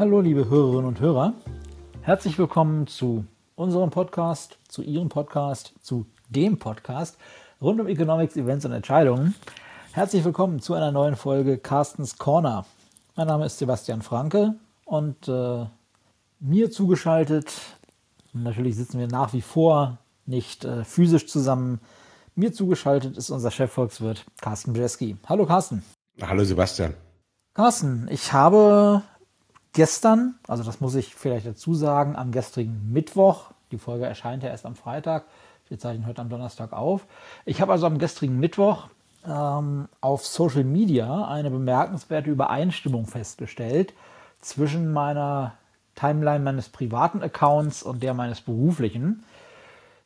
Hallo, 0.00 0.22
liebe 0.22 0.48
Hörerinnen 0.48 0.86
und 0.86 0.98
Hörer. 0.98 1.34
Herzlich 2.00 2.38
willkommen 2.38 2.86
zu 2.86 3.26
unserem 3.54 3.90
Podcast, 3.90 4.58
zu 4.66 4.80
Ihrem 4.80 5.10
Podcast, 5.10 5.74
zu 5.82 6.06
dem 6.30 6.58
Podcast 6.58 7.18
rund 7.60 7.82
um 7.82 7.86
Economics, 7.86 8.34
Events 8.34 8.64
und 8.64 8.72
Entscheidungen. 8.72 9.34
Herzlich 9.92 10.24
willkommen 10.24 10.60
zu 10.60 10.72
einer 10.72 10.90
neuen 10.90 11.16
Folge 11.16 11.58
Carstens 11.58 12.16
Corner. 12.16 12.64
Mein 13.14 13.26
Name 13.26 13.44
ist 13.44 13.58
Sebastian 13.58 14.00
Franke 14.00 14.54
und 14.86 15.28
äh, 15.28 15.66
mir 16.38 16.70
zugeschaltet, 16.70 17.52
natürlich 18.32 18.76
sitzen 18.76 19.00
wir 19.00 19.06
nach 19.06 19.34
wie 19.34 19.42
vor 19.42 19.98
nicht 20.24 20.64
äh, 20.64 20.82
physisch 20.82 21.26
zusammen, 21.26 21.78
mir 22.34 22.54
zugeschaltet 22.54 23.18
ist 23.18 23.28
unser 23.28 23.50
Chefvolkswirt 23.50 24.24
Carsten 24.40 24.72
Brzeski. 24.72 25.18
Hallo 25.28 25.44
Carsten. 25.44 25.82
Hallo 26.22 26.42
Sebastian. 26.42 26.94
Carsten, 27.52 28.08
ich 28.10 28.32
habe 28.32 29.02
gestern, 29.72 30.34
also 30.48 30.62
das 30.62 30.80
muss 30.80 30.94
ich 30.94 31.14
vielleicht 31.14 31.46
dazu 31.46 31.74
sagen, 31.74 32.16
am 32.16 32.32
gestrigen 32.32 32.92
Mittwoch, 32.92 33.50
die 33.70 33.78
Folge 33.78 34.06
erscheint 34.06 34.42
ja 34.42 34.48
erst 34.48 34.66
am 34.66 34.74
Freitag, 34.74 35.24
wir 35.68 35.78
zeichnen 35.78 36.06
heute 36.06 36.20
am 36.20 36.28
Donnerstag 36.28 36.72
auf. 36.72 37.06
Ich 37.44 37.60
habe 37.60 37.72
also 37.72 37.86
am 37.86 37.98
gestrigen 37.98 38.40
Mittwoch 38.40 38.88
ähm, 39.26 39.88
auf 40.00 40.26
Social 40.26 40.64
Media 40.64 41.26
eine 41.28 41.50
bemerkenswerte 41.50 42.30
Übereinstimmung 42.30 43.06
festgestellt 43.06 43.94
zwischen 44.40 44.92
meiner 44.92 45.54
Timeline 45.94 46.42
meines 46.42 46.68
privaten 46.68 47.22
Accounts 47.22 47.82
und 47.82 48.02
der 48.02 48.14
meines 48.14 48.40
beruflichen. 48.40 49.22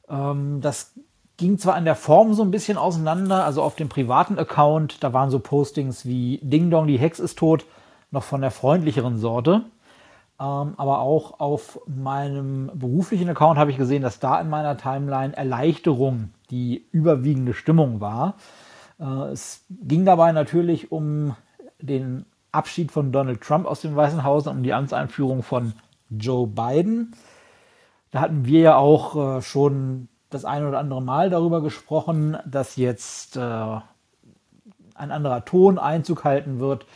Ähm, 0.09 0.61
das 0.61 0.93
ging 1.37 1.59
zwar 1.59 1.79
in 1.79 1.85
der 1.85 1.97
Form 1.97 2.35
so 2.35 2.43
ein 2.43 2.51
bisschen 2.51 2.77
auseinander, 2.77 3.45
also 3.45 3.63
auf 3.63 3.75
dem 3.75 3.89
privaten 3.89 4.39
Account, 4.39 5.03
da 5.03 5.13
waren 5.13 5.31
so 5.31 5.39
Postings 5.39 6.05
wie 6.05 6.39
Ding 6.43 6.71
Dong, 6.71 6.87
die 6.87 6.99
Hex 6.99 7.19
ist 7.19 7.39
tot, 7.39 7.65
noch 8.15 8.25
von 8.25 8.41
der 8.41 8.51
freundlicheren 8.51 9.19
Sorte. 9.19 9.63
Ähm, 10.41 10.75
aber 10.77 11.01
auch 11.01 11.39
auf 11.39 11.81
meinem 11.87 12.71
beruflichen 12.75 13.29
Account 13.29 13.59
habe 13.59 13.71
ich 13.71 13.77
gesehen, 13.77 14.03
dass 14.03 14.19
da 14.19 14.41
in 14.41 14.49
meiner 14.49 14.77
Timeline 14.77 15.37
Erleichterung 15.37 16.31
die 16.51 16.87
überwiegende 16.91 17.55
Stimmung 17.55 18.01
war. 18.01 18.37
Äh, 18.99 19.31
es 19.33 19.65
ging 19.71 20.05
dabei 20.05 20.33
natürlich 20.33 20.91
um 20.91 21.37
den 21.81 22.25
Abschied 22.51 22.91
von 22.91 23.13
Donald 23.13 23.43
Trump 23.43 23.67
aus 23.67 23.81
dem 23.81 23.95
Weißen 23.95 24.25
Haus 24.25 24.47
und 24.47 24.57
um 24.59 24.63
die 24.63 24.73
Amtseinführung 24.73 25.43
von 25.43 25.75
Joe 26.11 26.47
Biden. 26.47 27.15
Da 28.11 28.21
hatten 28.21 28.45
wir 28.47 28.61
ja 28.61 28.77
auch 28.77 29.39
äh, 29.39 29.43
schon 29.43 30.09
das 30.31 30.45
eine 30.45 30.69
oder 30.69 30.79
andere 30.79 31.03
Mal 31.03 31.31
darüber 31.31 31.63
gesprochen, 31.63 32.37
dass 32.45 32.77
jetzt 32.77 33.37
äh, 33.37 33.41
ein 33.41 35.11
anderer 35.11 35.45
Ton 35.45 35.79
Einzug 35.79 36.25
halten 36.25 36.59
wird, 36.61 36.87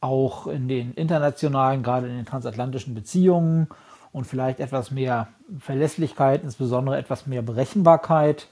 auch 0.00 0.46
in 0.46 0.68
den 0.68 0.94
internationalen, 0.94 1.82
gerade 1.82 2.08
in 2.08 2.16
den 2.16 2.26
transatlantischen 2.26 2.94
Beziehungen 2.94 3.68
und 4.12 4.26
vielleicht 4.26 4.60
etwas 4.60 4.90
mehr 4.90 5.28
Verlässlichkeit, 5.58 6.42
insbesondere 6.42 6.96
etwas 6.96 7.26
mehr 7.26 7.42
Berechenbarkeit. 7.42 8.48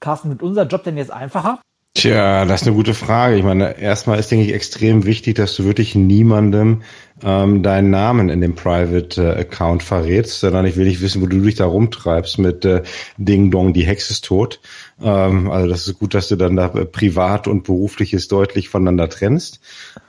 Carsten, 0.00 0.28
wird 0.28 0.42
unser 0.42 0.66
Job 0.66 0.84
denn 0.84 0.96
jetzt 0.96 1.10
einfacher? 1.10 1.60
Tja, 1.96 2.44
das 2.44 2.60
ist 2.60 2.66
eine 2.66 2.76
gute 2.76 2.92
Frage. 2.92 3.36
Ich 3.36 3.42
meine, 3.42 3.80
erstmal 3.80 4.18
ist, 4.18 4.30
denke 4.30 4.44
ich, 4.44 4.52
extrem 4.52 5.06
wichtig, 5.06 5.36
dass 5.36 5.56
du 5.56 5.64
wirklich 5.64 5.94
niemandem 5.94 6.82
ähm, 7.24 7.62
deinen 7.62 7.88
Namen 7.88 8.28
in 8.28 8.42
dem 8.42 8.54
Private 8.54 9.22
äh, 9.22 9.40
Account 9.40 9.82
verrätst, 9.82 10.40
sondern 10.40 10.66
ich 10.66 10.76
will 10.76 10.84
nicht 10.84 11.00
wissen, 11.00 11.22
wo 11.22 11.26
du 11.26 11.40
dich 11.40 11.54
da 11.54 11.64
rumtreibst 11.64 12.38
mit 12.38 12.66
äh, 12.66 12.82
Ding 13.16 13.50
Dong, 13.50 13.72
die 13.72 13.86
Hexe 13.86 14.12
ist 14.12 14.26
tot. 14.26 14.60
Ähm, 15.00 15.50
also 15.50 15.68
das 15.70 15.88
ist 15.88 15.98
gut, 15.98 16.12
dass 16.12 16.28
du 16.28 16.36
dann 16.36 16.56
da 16.56 16.66
äh, 16.66 16.84
privat 16.84 17.48
und 17.48 17.64
berufliches 17.64 18.28
deutlich 18.28 18.68
voneinander 18.68 19.08
trennst. 19.08 19.60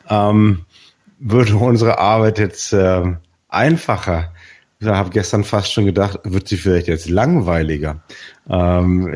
Ähm, 0.09 0.65
würde 1.19 1.55
unsere 1.55 1.99
Arbeit 1.99 2.37
jetzt 2.37 2.73
äh, 2.73 3.13
einfacher 3.47 4.33
ich 4.79 4.87
habe 4.87 5.09
gestern 5.09 5.43
fast 5.43 5.73
schon 5.73 5.85
gedacht, 5.85 6.19
wird 6.23 6.47
sie 6.47 6.57
vielleicht 6.57 6.87
jetzt 6.87 7.09
langweiliger. 7.09 8.03
Ähm, 8.47 9.11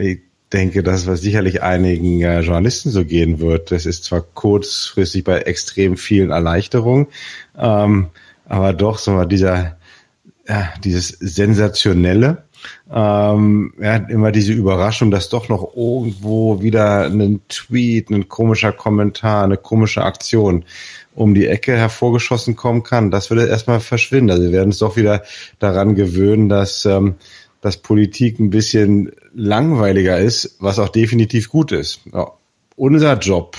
denke, 0.54 0.84
dass 0.84 1.08
es 1.08 1.22
sicherlich 1.22 1.62
einigen 1.62 2.22
äh, 2.22 2.42
Journalisten 2.42 2.90
so 2.90 3.06
gehen 3.06 3.40
wird. 3.40 3.72
Das 3.72 3.86
ist 3.86 4.04
zwar 4.04 4.22
kurzfristig 4.22 5.24
bei 5.24 5.40
extrem 5.40 5.98
vielen 5.98 6.32
Erleichterungen, 6.32 7.08
ähm, 7.58 8.08
aber 8.46 8.74
doch 8.74 8.98
so 8.98 9.24
dieser, 9.26 9.78
ja, 10.48 10.74
dieses 10.84 11.10
sensationelle, 11.10 12.44
ähm, 12.94 13.74
ja, 13.82 13.96
immer 13.96 14.32
diese 14.32 14.54
Überraschung, 14.54 15.10
dass 15.10 15.30
doch 15.30 15.50
noch 15.50 15.76
irgendwo 15.76 16.62
wieder 16.62 17.06
ein 17.06 17.42
Tweet, 17.48 18.10
ein 18.10 18.28
komischer 18.28 18.72
Kommentar, 18.72 19.44
eine 19.46 19.58
komische 19.58 20.04
Aktion 20.04 20.66
um 21.14 21.34
die 21.34 21.48
Ecke 21.48 21.76
hervorgeschossen 21.76 22.56
kommen 22.56 22.84
kann, 22.84 23.12
das 23.12 23.30
würde 23.30 23.48
erstmal 23.48 23.80
verschwinden. 23.80 24.32
Also 24.32 24.44
wir 24.44 24.52
werden 24.52 24.68
uns 24.68 24.78
doch 24.78 24.96
wieder 24.96 25.24
daran 25.60 25.96
gewöhnen, 25.96 26.48
dass 26.48 26.86
ähm, 26.86 27.16
dass 27.62 27.78
Politik 27.78 28.40
ein 28.40 28.50
bisschen 28.50 29.12
langweiliger 29.34 30.20
ist, 30.20 30.58
was 30.60 30.80
auch 30.80 30.90
definitiv 30.90 31.50
gut 31.50 31.72
ist. 31.72 32.02
Ja, 32.12 32.32
unser 32.76 33.18
Job 33.20 33.58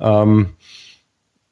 ähm, 0.00 0.50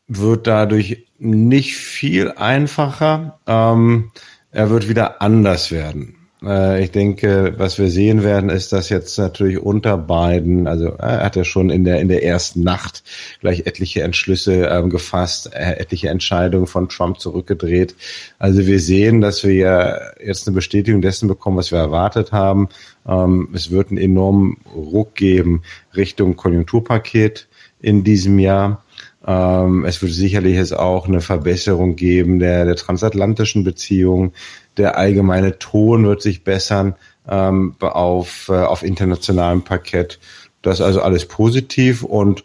wird 0.09 0.47
dadurch 0.47 1.07
nicht 1.19 1.77
viel 1.77 2.33
einfacher. 2.33 3.41
Ähm, 3.47 4.11
er 4.51 4.71
wird 4.71 4.89
wieder 4.89 5.23
anders 5.23 5.71
werden. 5.71 6.24
Äh, 6.45 6.85
ich 6.85 6.91
denke, 6.91 7.55
was 7.57 7.79
wir 7.79 7.89
sehen 7.89 8.23
werden, 8.23 8.51
ist, 8.51 8.73
dass 8.73 8.89
jetzt 8.89 9.19
natürlich 9.19 9.59
unter 9.59 9.97
beiden, 9.97 10.67
also 10.67 10.89
er 10.89 11.25
hat 11.25 11.37
ja 11.37 11.45
schon 11.45 11.71
in 11.71 11.85
der 11.85 12.01
in 12.01 12.09
der 12.09 12.25
ersten 12.25 12.63
Nacht 12.63 13.03
gleich 13.41 13.67
etliche 13.67 14.03
Entschlüsse 14.03 14.67
ähm, 14.67 14.91
gefasst, 14.91 15.53
äh, 15.55 15.79
etliche 15.79 16.09
Entscheidungen 16.09 16.67
von 16.67 16.89
Trump 16.89 17.21
zurückgedreht. 17.21 17.95
Also 18.39 18.67
wir 18.67 18.81
sehen, 18.81 19.21
dass 19.21 19.45
wir 19.45 20.15
jetzt 20.25 20.47
eine 20.47 20.55
Bestätigung 20.55 21.03
dessen 21.03 21.29
bekommen, 21.29 21.57
was 21.57 21.73
wir 21.73 21.79
erwartet 21.79 22.33
haben. 22.33 22.69
Ähm, 23.07 23.49
es 23.55 23.71
wird 23.71 23.91
einen 23.91 23.99
enormen 23.99 24.59
Ruck 24.75 25.15
geben 25.15 25.63
Richtung 25.97 26.37
Konjunkturpaket 26.37 27.49
in 27.81 28.05
diesem 28.05 28.39
Jahr. 28.39 28.85
Ähm, 29.27 29.85
es 29.85 30.03
wird 30.03 30.13
sicherlich 30.13 30.57
jetzt 30.57 30.77
auch 30.77 31.09
eine 31.09 31.21
Verbesserung 31.21 31.97
geben 31.97 32.39
der, 32.39 32.65
der 32.65 32.77
transatlantischen 32.77 33.65
Beziehungen. 33.65 34.33
Der 34.77 34.99
allgemeine 34.99 35.59
Ton 35.59 36.05
wird 36.05 36.21
sich 36.23 36.45
bessern 36.45 36.95
ähm, 37.29 37.75
auf, 37.81 38.49
äh, 38.49 38.53
auf 38.53 38.83
internationalem 38.83 39.63
Parkett. 39.63 40.19
Das 40.63 40.81
ist 40.81 40.87
also 40.87 41.03
alles 41.03 41.27
positiv 41.27 42.03
und 42.03 42.45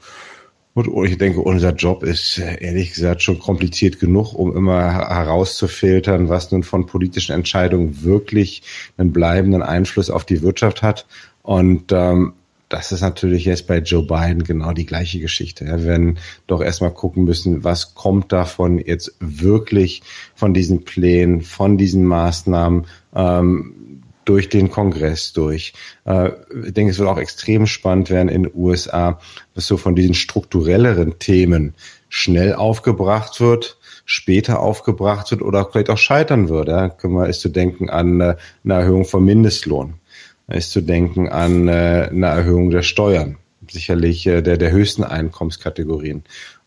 und 0.76 1.06
ich 1.06 1.18
denke, 1.18 1.42
unser 1.42 1.74
Job 1.74 2.04
ist 2.04 2.38
äh, 2.38 2.64
ehrlich 2.64 2.94
gesagt 2.94 3.22
schon 3.22 3.40
kompliziert 3.40 4.00
genug, 4.00 4.34
um 4.34 4.56
immer 4.56 4.94
herauszufiltern, 4.94 6.30
was 6.30 6.52
nun 6.52 6.64
von 6.64 6.86
politischen 6.86 7.34
Entscheidungen 7.34 8.04
wirklich 8.04 8.62
einen 8.98 9.12
bleibenden 9.12 9.64
Einfluss 9.64 10.10
auf 10.10 10.26
die 10.26 10.42
Wirtschaft 10.42 10.82
hat. 10.82 11.06
Und 11.42 11.92
ähm, 11.92 12.34
das 12.69 12.91
ist 12.91 13.02
natürlich 13.02 13.46
jetzt 13.46 13.66
bei 13.66 13.80
Joe 13.80 14.03
Biden 14.03 14.44
genau 14.44 14.74
die 14.74 14.85
gleiche 14.85 15.19
Geschichte. 15.19 15.66
Wir 15.66 15.84
werden 15.84 16.19
doch 16.46 16.62
erstmal 16.62 16.94
gucken 16.94 17.24
müssen, 17.24 17.63
was 17.63 17.96
kommt 17.96 18.31
davon 18.31 18.78
jetzt 18.78 19.16
wirklich 19.19 20.03
von 20.35 20.53
diesen 20.53 20.85
Plänen, 20.85 21.41
von 21.41 21.78
diesen 21.78 22.06
Maßnahmen 22.06 22.85
ähm, 23.16 24.03
durch 24.24 24.50
den 24.50 24.69
Kongress 24.69 25.34
durch. 25.34 25.74
Äh, 26.06 26.30
ich 26.63 26.74
denke, 26.74 26.91
es 26.91 27.00
wird 27.00 27.09
auch 27.09 27.18
extrem 27.18 27.66
spannend 27.66 28.12
werden 28.12 28.30
in 28.30 28.44
den 28.44 28.52
USA, 28.53 29.19
was 29.56 29.66
so 29.66 29.78
von 29.78 29.96
diesen 29.96 30.13
strukturelleren 30.13 31.18
Themen 31.18 31.74
schnell 32.07 32.53
aufgebracht 32.53 33.41
wird 33.41 33.78
später 34.06 34.59
aufgebracht 34.59 35.30
wird 35.30 35.44
oder 35.44 35.69
vielleicht 35.69 35.91
auch 35.91 35.97
scheitern 36.00 36.50
würde. 36.50 36.72
Ja, 36.72 36.90
können 36.90 37.13
wir 37.13 37.28
ist 37.28 37.41
zu 37.41 37.50
denken 37.50 37.91
an 37.91 38.19
äh, 38.19 38.38
eine 38.63 38.74
Erhöhung 38.74 39.06
vom 39.06 39.24
Mindestlohn 39.24 39.99
ist 40.52 40.72
zu 40.72 40.82
denken 40.82 41.30
an 41.30 41.68
äh, 41.68 42.10
eine 42.12 42.28
Erhöhung 42.28 42.72
der 42.72 42.82
Steuern, 42.82 43.38
sicherlich 43.70 44.26
äh, 44.28 44.42
der, 44.42 44.58
der 44.58 44.72
höchsten 44.72 45.04
Einkommenskategorien. 45.04 46.24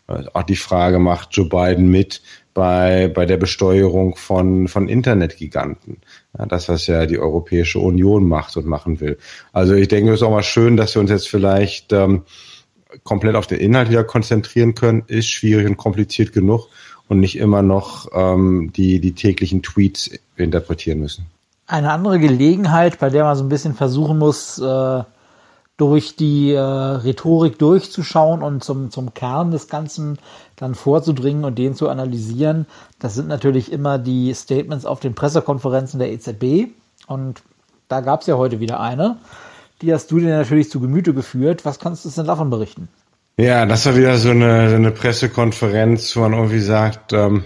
Äh, 0.09 0.25
auch 0.33 0.45
die 0.45 0.57
Frage, 0.57 0.99
macht 0.99 1.31
Joe 1.33 1.49
Biden 1.49 1.91
mit 1.91 2.23
bei, 2.55 3.09
bei 3.09 3.27
der 3.27 3.37
Besteuerung 3.39 4.17
von, 4.17 4.69
von 4.69 4.89
Internetgiganten? 4.89 5.99
Ja, 6.39 6.47
das, 6.47 6.69
was 6.69 6.87
ja 6.87 7.07
die 7.07 7.19
Europäische 7.19 7.79
Union 7.81 8.29
macht 8.29 8.57
und 8.57 8.67
machen 8.67 9.01
will. 9.01 9.19
Also 9.53 9.75
ich 9.75 9.89
denke, 9.89 10.13
es 10.13 10.21
ist 10.21 10.27
auch 10.27 10.31
mal 10.31 10.43
schön, 10.43 10.77
dass 10.77 10.95
wir 10.95 11.01
uns 11.01 11.11
jetzt 11.11 11.29
vielleicht 11.29 11.93
ähm, 11.93 12.23
komplett 13.05 13.35
auf 13.35 13.47
den 13.47 13.59
Inhalt 13.59 13.91
wieder 13.91 14.05
konzentrieren 14.05 14.75
können. 14.75 15.05
Ist 15.07 15.29
schwierig 15.29 15.67
und 15.67 15.77
kompliziert 15.77 16.33
genug 16.33 16.69
und 17.09 17.21
nicht 17.21 17.37
immer 17.37 17.63
noch 17.63 18.09
ähm, 18.15 18.73
die, 18.75 19.01
die 19.01 19.13
täglichen 19.13 19.63
Tweets 19.63 20.11
interpretieren 20.37 21.01
müssen 21.01 21.27
eine 21.73 21.91
andere 21.91 22.19
Gelegenheit, 22.19 22.99
bei 22.99 23.09
der 23.09 23.25
man 23.25 23.37
so 23.37 23.43
ein 23.43 23.49
bisschen 23.49 23.75
versuchen 23.75 24.19
muss, 24.19 24.59
äh, 24.59 25.03
durch 25.79 26.17
die 26.17 26.53
äh, 26.53 26.61
Rhetorik 26.61 27.59
durchzuschauen 27.59 28.43
und 28.43 28.63
zum, 28.63 28.91
zum 28.91 29.15
Kern 29.15 29.51
des 29.51 29.69
Ganzen 29.69 30.19
dann 30.57 30.75
vorzudringen 30.75 31.45
und 31.45 31.59
den 31.59 31.75
zu 31.75 31.89
analysieren. 31.89 32.67
Das 32.99 33.15
sind 33.15 33.27
natürlich 33.27 33.73
immer 33.73 33.99
die 33.99 34.33
Statements 34.35 34.85
auf 34.85 35.01
den 35.01 35.15
Pressekonferenzen 35.15 35.99
der 35.99 36.13
EZB. 36.13 36.71
Und 37.07 37.43
da 37.89 38.01
gab 38.01 38.21
es 38.21 38.27
ja 38.27 38.37
heute 38.37 38.61
wieder 38.61 38.79
eine. 38.79 39.17
Die 39.81 39.93
hast 39.93 40.11
du 40.11 40.19
dir 40.19 40.37
natürlich 40.37 40.71
zu 40.71 40.79
Gemüte 40.79 41.15
geführt. 41.15 41.65
Was 41.65 41.79
kannst 41.79 42.05
du 42.05 42.11
denn 42.11 42.27
davon 42.27 42.51
berichten? 42.51 42.89
Ja, 43.39 43.65
das 43.65 43.87
war 43.87 43.97
wieder 43.97 44.19
so 44.19 44.31
eine, 44.31 44.75
eine 44.75 44.91
Pressekonferenz, 44.91 46.15
wo 46.15 46.21
man 46.21 46.35
irgendwie 46.35 46.61
sagt, 46.61 47.15
ähm, 47.15 47.45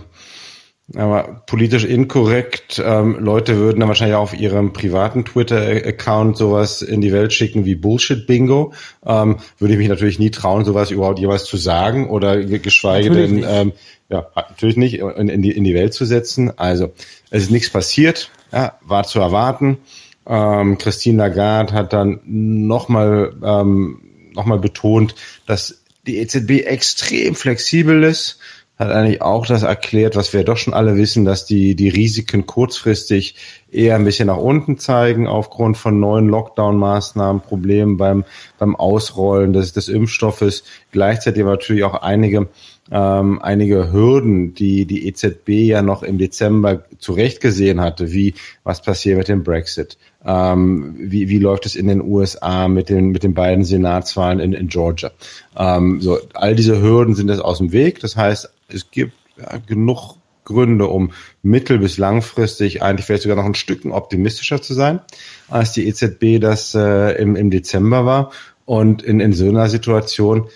Aber 0.94 1.43
politisch 1.47 1.85
inkorrekt, 1.85 2.81
ähm, 2.85 3.17
Leute 3.19 3.56
würden 3.56 3.81
dann 3.81 3.88
wahrscheinlich 3.88 4.17
auf 4.17 4.38
ihrem 4.38 4.73
privaten 4.73 5.25
Twitter-Account 5.25 6.37
sowas 6.37 6.81
in 6.81 7.00
die 7.00 7.12
Welt 7.12 7.33
schicken 7.33 7.65
wie 7.65 7.75
Bullshit-Bingo. 7.75 8.73
Ähm, 9.05 9.38
würde 9.59 9.75
ich 9.75 9.79
mich 9.79 9.88
natürlich 9.88 10.21
nie 10.21 10.31
trauen, 10.31 10.65
sowas 10.65 10.93
überhaupt 10.93 11.19
jeweils 11.19 11.44
zu 11.44 11.56
sagen 11.56 12.09
oder 12.09 12.37
geschweige 12.37 13.11
natürlich 13.11 13.31
denn, 13.31 13.44
ähm, 13.49 13.73
ja, 14.09 14.29
natürlich 14.37 14.77
nicht, 14.77 15.00
in, 15.00 15.29
in, 15.29 15.43
die, 15.43 15.50
in 15.50 15.65
die 15.65 15.75
Welt 15.75 15.93
zu 15.93 16.05
setzen. 16.05 16.56
Also, 16.56 16.93
es 17.31 17.44
ist 17.44 17.50
nichts 17.50 17.71
passiert, 17.71 18.31
ja, 18.53 18.79
war 18.83 19.03
zu 19.03 19.19
erwarten. 19.19 19.79
Ähm, 20.25 20.79
Christine 20.79 21.19
Lagarde 21.19 21.73
hat 21.73 21.93
dann 21.93 22.21
nochmal 22.25 23.35
ähm, 23.43 24.03
noch 24.35 24.47
mal 24.47 24.59
betont, 24.59 25.17
dass 25.47 25.83
die 26.06 26.19
EZB 26.19 26.65
extrem 26.65 27.35
flexibel 27.35 28.05
ist 28.05 28.38
hat 28.78 28.90
eigentlich 28.90 29.23
auch 29.23 29.46
das 29.46 29.62
erklärt, 29.62 30.17
was 30.17 30.32
wir 30.34 30.44
doch 30.44 30.58
schon 30.58 30.75
alle 30.75 30.96
wissen, 30.96 31.25
dass 31.25 31.46
die, 31.46 31.75
die 31.75 31.88
Risiken 31.88 32.44
kurzfristig 32.46 33.34
eher 33.73 33.96
ein 33.96 34.05
bisschen 34.05 34.26
nach 34.26 34.37
unten 34.37 34.78
zeigen 34.78 35.26
aufgrund 35.26 35.78
von 35.78 35.99
neuen 35.99 36.28
Lockdown-Maßnahmen, 36.28 37.40
Problemen 37.40 37.96
beim, 37.96 38.25
beim 38.58 38.76
Ausrollen 38.76 39.55
des, 39.55 39.73
des 39.73 39.88
Impfstoffes. 39.88 40.64
Gleichzeitig 40.93 41.43
aber 41.43 41.52
natürlich 41.52 41.84
auch 41.84 42.02
einige, 42.02 42.49
ähm, 42.90 43.40
einige 43.43 43.93
Hürden, 43.93 44.55
die 44.55 44.84
die 44.84 45.08
EZB 45.08 45.49
ja 45.49 45.81
noch 45.81 46.02
im 46.02 46.19
Dezember 46.19 46.84
zurecht 46.99 47.40
gesehen 47.40 47.81
hatte, 47.81 48.12
wie 48.12 48.34
was 48.62 48.82
passiert 48.82 49.17
mit 49.17 49.28
dem 49.28 49.43
Brexit, 49.43 49.96
ähm, 50.25 50.96
wie, 50.99 51.31
wie 51.31 51.38
läuft 51.38 51.64
es 51.64 51.76
in 51.76 51.88
den 51.88 52.02
USA 52.02 52.69
mit 52.69 52.90
den, 52.90 53.06
mit 53.06 53.23
den 53.23 53.32
beiden 53.32 53.64
Senatswahlen 53.64 54.38
in, 54.38 54.52
in 54.52 54.69
Georgia. 54.69 55.11
Ähm, 55.56 56.02
so, 56.02 56.19
all 56.34 56.55
diese 56.55 56.82
Hürden 56.82 57.14
sind 57.14 57.31
jetzt 57.31 57.43
aus 57.43 57.58
dem 57.58 57.73
Weg. 57.73 58.00
Das 58.00 58.17
heißt, 58.17 58.50
es 58.69 58.91
gibt 58.91 59.13
ja, 59.37 59.59
genug 59.59 60.17
Gründe, 60.45 60.87
um 60.87 61.13
mittel- 61.43 61.79
bis 61.79 61.99
langfristig 61.99 62.83
eigentlich 62.83 63.05
vielleicht 63.05 63.25
sogar 63.25 63.37
noch 63.37 63.45
ein 63.45 63.55
Stück 63.55 63.85
optimistischer 63.85 64.63
zu 64.63 64.73
sein, 64.73 65.01
als 65.49 65.73
die 65.73 65.87
EZB 65.87 66.41
das 66.41 66.75
äh, 66.75 67.21
im, 67.21 67.37
im 67.37 67.51
Dezember 67.51 68.07
war. 68.07 68.33
Und 68.65 69.03
in, 69.03 69.21
in 69.21 69.33
so 69.33 69.49
einer 69.49 69.69
Situation, 69.69 70.49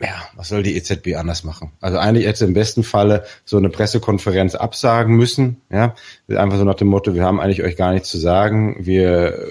ja, 0.00 0.28
was 0.36 0.48
soll 0.48 0.62
die 0.62 0.76
EZB 0.76 1.16
anders 1.16 1.42
machen? 1.42 1.72
Also 1.80 1.98
eigentlich 1.98 2.26
hätte 2.26 2.44
im 2.44 2.54
besten 2.54 2.84
Falle 2.84 3.24
so 3.44 3.56
eine 3.56 3.68
Pressekonferenz 3.68 4.54
absagen 4.54 5.16
müssen, 5.16 5.60
ja, 5.70 5.94
einfach 6.28 6.58
so 6.58 6.64
nach 6.64 6.74
dem 6.74 6.88
Motto, 6.88 7.14
wir 7.14 7.24
haben 7.24 7.40
eigentlich 7.40 7.62
euch 7.62 7.76
gar 7.76 7.92
nichts 7.92 8.08
zu 8.08 8.18
sagen, 8.18 8.76
wir, 8.78 9.46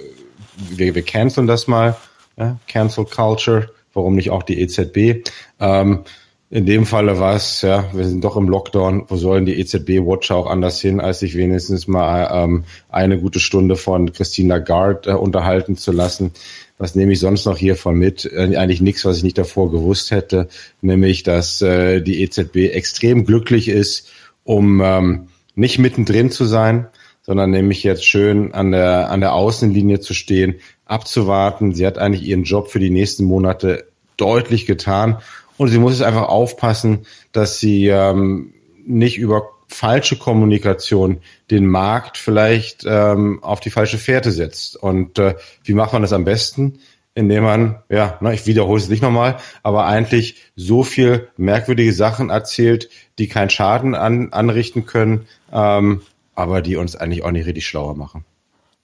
wir, 0.70 0.96
wir 0.96 1.04
canceln 1.04 1.48
das 1.48 1.68
mal, 1.68 1.98
ja, 2.38 2.58
Cancel 2.68 3.06
Culture, 3.06 3.70
warum 3.94 4.16
nicht 4.16 4.30
auch 4.30 4.44
die 4.44 4.62
EZB? 4.62 5.28
Ähm, 5.60 6.04
in 6.50 6.66
dem 6.66 6.86
Falle 6.86 7.20
war 7.20 7.36
es, 7.36 7.62
ja, 7.62 7.90
wir 7.94 8.06
sind 8.06 8.24
doch 8.24 8.38
im 8.38 8.48
Lockdown, 8.48 9.06
wo 9.10 9.18
sollen 9.18 9.46
die 9.46 9.60
EZB-Watcher 9.60 10.36
auch 10.36 10.48
anders 10.48 10.80
hin, 10.80 11.02
als 11.02 11.20
sich 11.20 11.36
wenigstens 11.36 11.88
mal 11.88 12.30
ähm, 12.32 12.64
eine 12.90 13.20
gute 13.20 13.42
Stunde 13.42 13.76
von 13.76 14.14
Christine 14.14 14.50
Lagarde 14.50 15.10
äh, 15.10 15.14
unterhalten 15.14 15.76
zu 15.76 15.92
lassen. 15.92 16.32
Was 16.78 16.96
nehme 16.96 17.12
ich 17.12 17.20
sonst 17.20 17.46
noch 17.46 17.58
hiervon 17.58 17.96
mit? 17.96 18.24
Äh, 18.26 18.56
eigentlich 18.56 18.80
nichts, 18.80 19.04
was 19.04 19.18
ich 19.18 19.24
nicht 19.24 19.38
davor 19.38 19.72
gewusst 19.72 20.12
hätte, 20.12 20.48
nämlich, 20.82 21.24
dass 21.24 21.62
äh, 21.62 22.02
die 22.02 22.22
EZB 22.22 22.74
extrem 22.74 23.26
glücklich 23.26 23.68
ist, 23.68 24.10
um 24.46 24.82
ähm, 24.82 25.28
nicht 25.56 25.80
mittendrin 25.80 26.32
zu 26.32 26.46
sein, 26.46 26.88
sondern 27.24 27.52
nämlich 27.52 27.84
jetzt 27.84 28.06
schön 28.06 28.54
an 28.54 28.72
der, 28.72 29.12
an 29.12 29.20
der 29.20 29.34
Außenlinie 29.34 30.00
zu 30.00 30.14
stehen, 30.14 30.56
abzuwarten. 30.86 31.74
Sie 31.74 31.86
hat 31.86 31.98
eigentlich 31.98 32.24
ihren 32.24 32.44
Job 32.44 32.70
für 32.70 32.80
die 32.80 32.90
nächsten 32.90 33.26
Monate 33.26 33.86
deutlich 34.16 34.66
getan 34.66 35.18
und 35.58 35.70
sie 35.70 35.80
muss 35.80 35.94
jetzt 35.94 36.08
einfach 36.08 36.30
aufpassen, 36.30 37.06
dass 37.32 37.60
sie 37.60 37.88
ähm, 37.88 38.54
nicht 38.86 39.18
über 39.18 39.50
falsche 39.68 40.18
Kommunikation 40.18 41.20
den 41.52 41.68
Markt 41.68 42.18
vielleicht 42.18 42.86
ähm, 42.88 43.44
auf 43.44 43.60
die 43.60 43.70
falsche 43.70 43.98
Fährte 43.98 44.32
setzt. 44.32 44.76
Und 44.78 45.20
äh, 45.20 45.36
wie 45.64 45.74
macht 45.74 45.94
man 45.94 46.02
das 46.02 46.14
am 46.14 46.24
besten? 46.24 46.80
Indem 47.14 47.44
man, 47.44 47.84
ja, 47.90 48.18
na, 48.22 48.32
ich 48.32 48.46
wiederhole 48.46 48.80
es 48.80 48.90
nicht 48.90 49.02
nochmal, 49.02 49.38
aber 49.64 49.86
eigentlich 49.86 50.36
so 50.56 50.84
viel 50.84 51.30
merkwürdige 51.36 51.92
Sachen 51.92 52.30
erzählt, 52.30 52.90
die 53.18 53.28
keinen 53.28 53.50
Schaden 53.50 53.96
an, 53.96 54.32
anrichten 54.34 54.86
können, 54.86 55.28
ähm, 55.52 56.02
aber 56.36 56.62
die 56.62 56.76
uns 56.76 56.96
eigentlich 56.96 57.24
auch 57.24 57.32
nicht 57.32 57.48
richtig 57.48 57.66
schlauer 57.68 57.96
machen. 57.96 58.24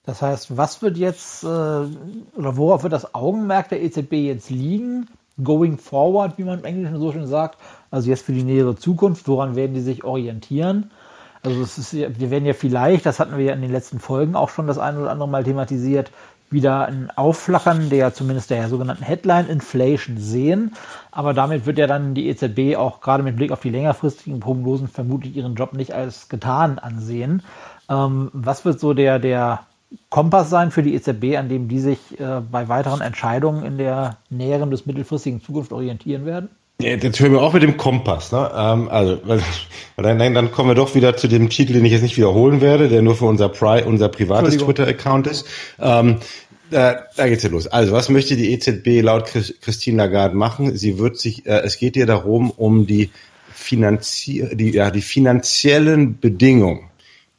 Das 0.05 0.21
heißt, 0.21 0.57
was 0.57 0.81
wird 0.81 0.97
jetzt 0.97 1.43
äh, 1.43 1.47
oder 1.47 2.57
worauf 2.57 2.83
wird 2.83 2.91
das 2.91 3.13
Augenmerk 3.13 3.69
der 3.69 3.81
EZB 3.83 4.13
jetzt 4.13 4.49
liegen? 4.49 5.07
Going 5.41 5.77
forward, 5.77 6.37
wie 6.37 6.43
man 6.43 6.59
im 6.59 6.65
Englischen 6.65 6.99
so 6.99 7.11
schön 7.11 7.27
sagt, 7.27 7.57
also 7.91 8.09
jetzt 8.09 8.25
für 8.25 8.33
die 8.33 8.43
nähere 8.43 8.75
Zukunft, 8.75 9.27
woran 9.27 9.55
werden 9.55 9.73
die 9.73 9.81
sich 9.81 10.03
orientieren? 10.03 10.91
Also 11.41 11.61
es 11.61 11.77
ist, 11.77 11.93
wir 11.93 12.31
werden 12.31 12.45
ja 12.45 12.53
vielleicht, 12.53 13.05
das 13.05 13.19
hatten 13.19 13.37
wir 13.37 13.43
ja 13.43 13.53
in 13.53 13.61
den 13.61 13.71
letzten 13.71 13.99
Folgen 13.99 14.35
auch 14.35 14.49
schon 14.49 14.67
das 14.67 14.77
ein 14.77 14.97
oder 14.97 15.11
andere 15.11 15.27
Mal 15.27 15.43
thematisiert, 15.43 16.11
wieder 16.49 16.85
ein 16.85 17.11
Aufflackern 17.15 17.89
der 17.89 18.13
zumindest 18.13 18.49
der 18.51 18.69
sogenannten 18.69 19.03
Headline 19.03 19.47
Inflation 19.47 20.17
sehen. 20.17 20.73
Aber 21.11 21.33
damit 21.33 21.65
wird 21.65 21.79
ja 21.79 21.87
dann 21.87 22.13
die 22.13 22.29
EZB 22.29 22.77
auch 22.77 23.01
gerade 23.01 23.23
mit 23.23 23.35
Blick 23.35 23.51
auf 23.51 23.61
die 23.61 23.71
längerfristigen 23.71 24.39
Prognosen 24.39 24.87
vermutlich 24.87 25.35
ihren 25.35 25.55
Job 25.55 25.73
nicht 25.73 25.93
als 25.93 26.29
getan 26.29 26.79
ansehen. 26.79 27.41
Ähm, 27.89 28.29
was 28.33 28.63
wird 28.63 28.79
so 28.79 28.93
der, 28.93 29.19
der 29.19 29.65
Kompass 30.09 30.49
sein 30.49 30.71
für 30.71 30.83
die 30.83 30.93
EZB, 30.95 31.37
an 31.37 31.49
dem 31.49 31.67
die 31.67 31.79
sich 31.79 31.97
äh, 32.19 32.41
bei 32.51 32.67
weiteren 32.67 33.01
Entscheidungen 33.01 33.63
in 33.63 33.77
der 33.77 34.17
näheren 34.29 34.69
bis 34.69 34.85
mittelfristigen 34.85 35.41
Zukunft 35.41 35.71
orientieren 35.71 36.25
werden? 36.25 36.49
Jetzt 36.79 37.19
hören 37.19 37.31
wir 37.31 37.41
auch 37.41 37.53
mit 37.53 37.63
dem 37.63 37.77
Kompass. 37.77 38.31
Ne? 38.31 38.51
Ähm, 38.55 38.89
also, 38.89 39.19
dann, 39.97 40.19
dann 40.33 40.51
kommen 40.51 40.69
wir 40.69 40.75
doch 40.75 40.95
wieder 40.95 41.15
zu 41.15 41.27
dem 41.27 41.49
Titel, 41.49 41.73
den 41.73 41.85
ich 41.85 41.91
jetzt 41.91 42.01
nicht 42.01 42.17
wiederholen 42.17 42.61
werde, 42.61 42.89
der 42.89 43.01
nur 43.01 43.15
für 43.15 43.25
unser, 43.25 43.49
Pri 43.49 43.83
unser 43.83 44.09
privates 44.09 44.57
Twitter-Account 44.57 45.27
ist. 45.27 45.45
Ähm, 45.79 46.17
da, 46.71 47.03
da 47.15 47.27
geht's 47.27 47.43
ja 47.43 47.49
los. 47.49 47.67
Also, 47.67 47.93
was 47.93 48.09
möchte 48.09 48.35
die 48.35 48.51
EZB 48.51 49.01
laut 49.01 49.25
Christine 49.25 49.97
Lagarde 49.97 50.35
machen? 50.35 50.75
Sie 50.75 50.97
wird 50.97 51.17
sich, 51.17 51.45
äh, 51.45 51.61
es 51.63 51.77
geht 51.77 51.95
ihr 51.95 52.07
darum, 52.07 52.51
um 52.51 52.87
die, 52.87 53.11
Finanzie 53.63 54.47
die, 54.53 54.71
ja, 54.71 54.91
die 54.91 55.01
finanziellen 55.01 56.19
Bedingungen 56.19 56.89